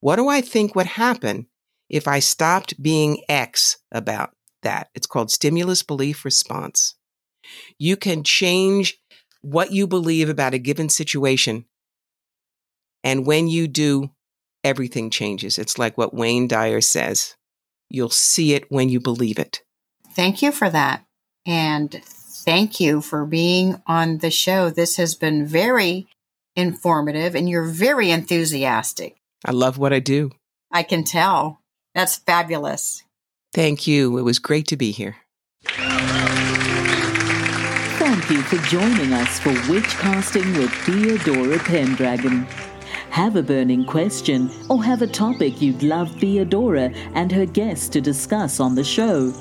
what 0.00 0.16
do 0.16 0.28
I 0.28 0.40
think 0.40 0.74
would 0.74 0.86
happen 0.86 1.46
if 1.88 2.08
I 2.08 2.20
stopped 2.20 2.82
being 2.82 3.22
X 3.28 3.78
about 3.92 4.30
that? 4.62 4.88
It's 4.94 5.06
called 5.06 5.30
stimulus 5.30 5.82
belief 5.82 6.24
response. 6.24 6.94
You 7.78 7.96
can 7.96 8.24
change 8.24 8.98
what 9.42 9.72
you 9.72 9.86
believe 9.86 10.28
about 10.28 10.54
a 10.54 10.58
given 10.58 10.88
situation. 10.88 11.66
And 13.02 13.26
when 13.26 13.48
you 13.48 13.68
do, 13.68 14.10
everything 14.62 15.10
changes. 15.10 15.58
It's 15.58 15.78
like 15.78 15.96
what 15.98 16.14
Wayne 16.14 16.48
Dyer 16.48 16.80
says 16.80 17.36
you'll 17.90 18.08
see 18.08 18.54
it 18.54 18.70
when 18.70 18.88
you 18.88 19.00
believe 19.00 19.38
it. 19.38 19.62
Thank 20.12 20.42
you 20.42 20.52
for 20.52 20.70
that. 20.70 21.04
And 21.46 22.02
thank 22.04 22.80
you 22.80 23.00
for 23.00 23.24
being 23.26 23.82
on 23.86 24.18
the 24.18 24.30
show. 24.30 24.70
This 24.70 24.96
has 24.96 25.14
been 25.14 25.46
very 25.46 26.06
informative 26.56 27.34
and 27.34 27.48
you're 27.48 27.64
very 27.64 28.10
enthusiastic. 28.10 29.16
I 29.44 29.52
love 29.52 29.78
what 29.78 29.92
I 29.92 30.00
do. 30.00 30.30
I 30.70 30.82
can 30.82 31.04
tell. 31.04 31.60
That's 31.94 32.16
fabulous. 32.16 33.02
Thank 33.52 33.86
you. 33.86 34.18
It 34.18 34.22
was 34.22 34.38
great 34.38 34.66
to 34.68 34.76
be 34.76 34.92
here. 34.92 35.16
Thank 37.98 38.30
you 38.30 38.42
for 38.42 38.56
joining 38.68 39.12
us 39.12 39.38
for 39.40 39.50
Witchcasting 39.50 40.56
with 40.56 40.72
Theodora 40.84 41.58
Pendragon. 41.58 42.46
Have 43.10 43.34
a 43.34 43.42
burning 43.42 43.84
question 43.84 44.50
or 44.68 44.82
have 44.84 45.02
a 45.02 45.06
topic 45.06 45.60
you'd 45.60 45.82
love 45.82 46.10
Theodora 46.20 46.92
and 47.14 47.30
her 47.32 47.44
guests 47.44 47.88
to 47.90 48.00
discuss 48.00 48.60
on 48.60 48.74
the 48.74 48.84
show? 48.84 49.34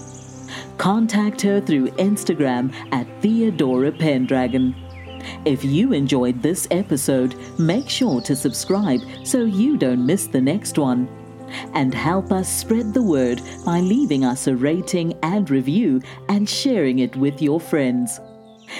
Contact 0.77 1.39
her 1.41 1.61
through 1.61 1.89
Instagram 1.91 2.73
at 2.91 3.07
Theodora 3.21 3.91
Pendragon. 3.91 4.75
If 5.45 5.63
you 5.63 5.93
enjoyed 5.93 6.41
this 6.41 6.67
episode, 6.71 7.35
make 7.59 7.89
sure 7.89 8.21
to 8.21 8.35
subscribe 8.35 9.01
so 9.23 9.45
you 9.45 9.77
don't 9.77 10.05
miss 10.05 10.25
the 10.25 10.41
next 10.41 10.77
one. 10.77 11.07
And 11.73 11.93
help 11.93 12.31
us 12.31 12.49
spread 12.51 12.93
the 12.93 13.03
word 13.03 13.41
by 13.65 13.81
leaving 13.81 14.25
us 14.25 14.47
a 14.47 14.55
rating 14.55 15.13
and 15.21 15.49
review 15.49 16.01
and 16.27 16.49
sharing 16.49 16.99
it 16.99 17.15
with 17.15 17.41
your 17.41 17.59
friends. 17.59 18.19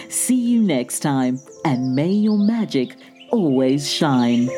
See 0.09 0.35
you 0.35 0.61
next 0.61 0.99
time, 0.99 1.39
and 1.65 1.95
may 1.95 2.11
your 2.11 2.37
magic 2.37 2.95
always 3.31 3.91
shine. 3.91 4.49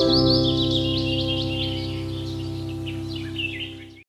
Música 0.00 0.79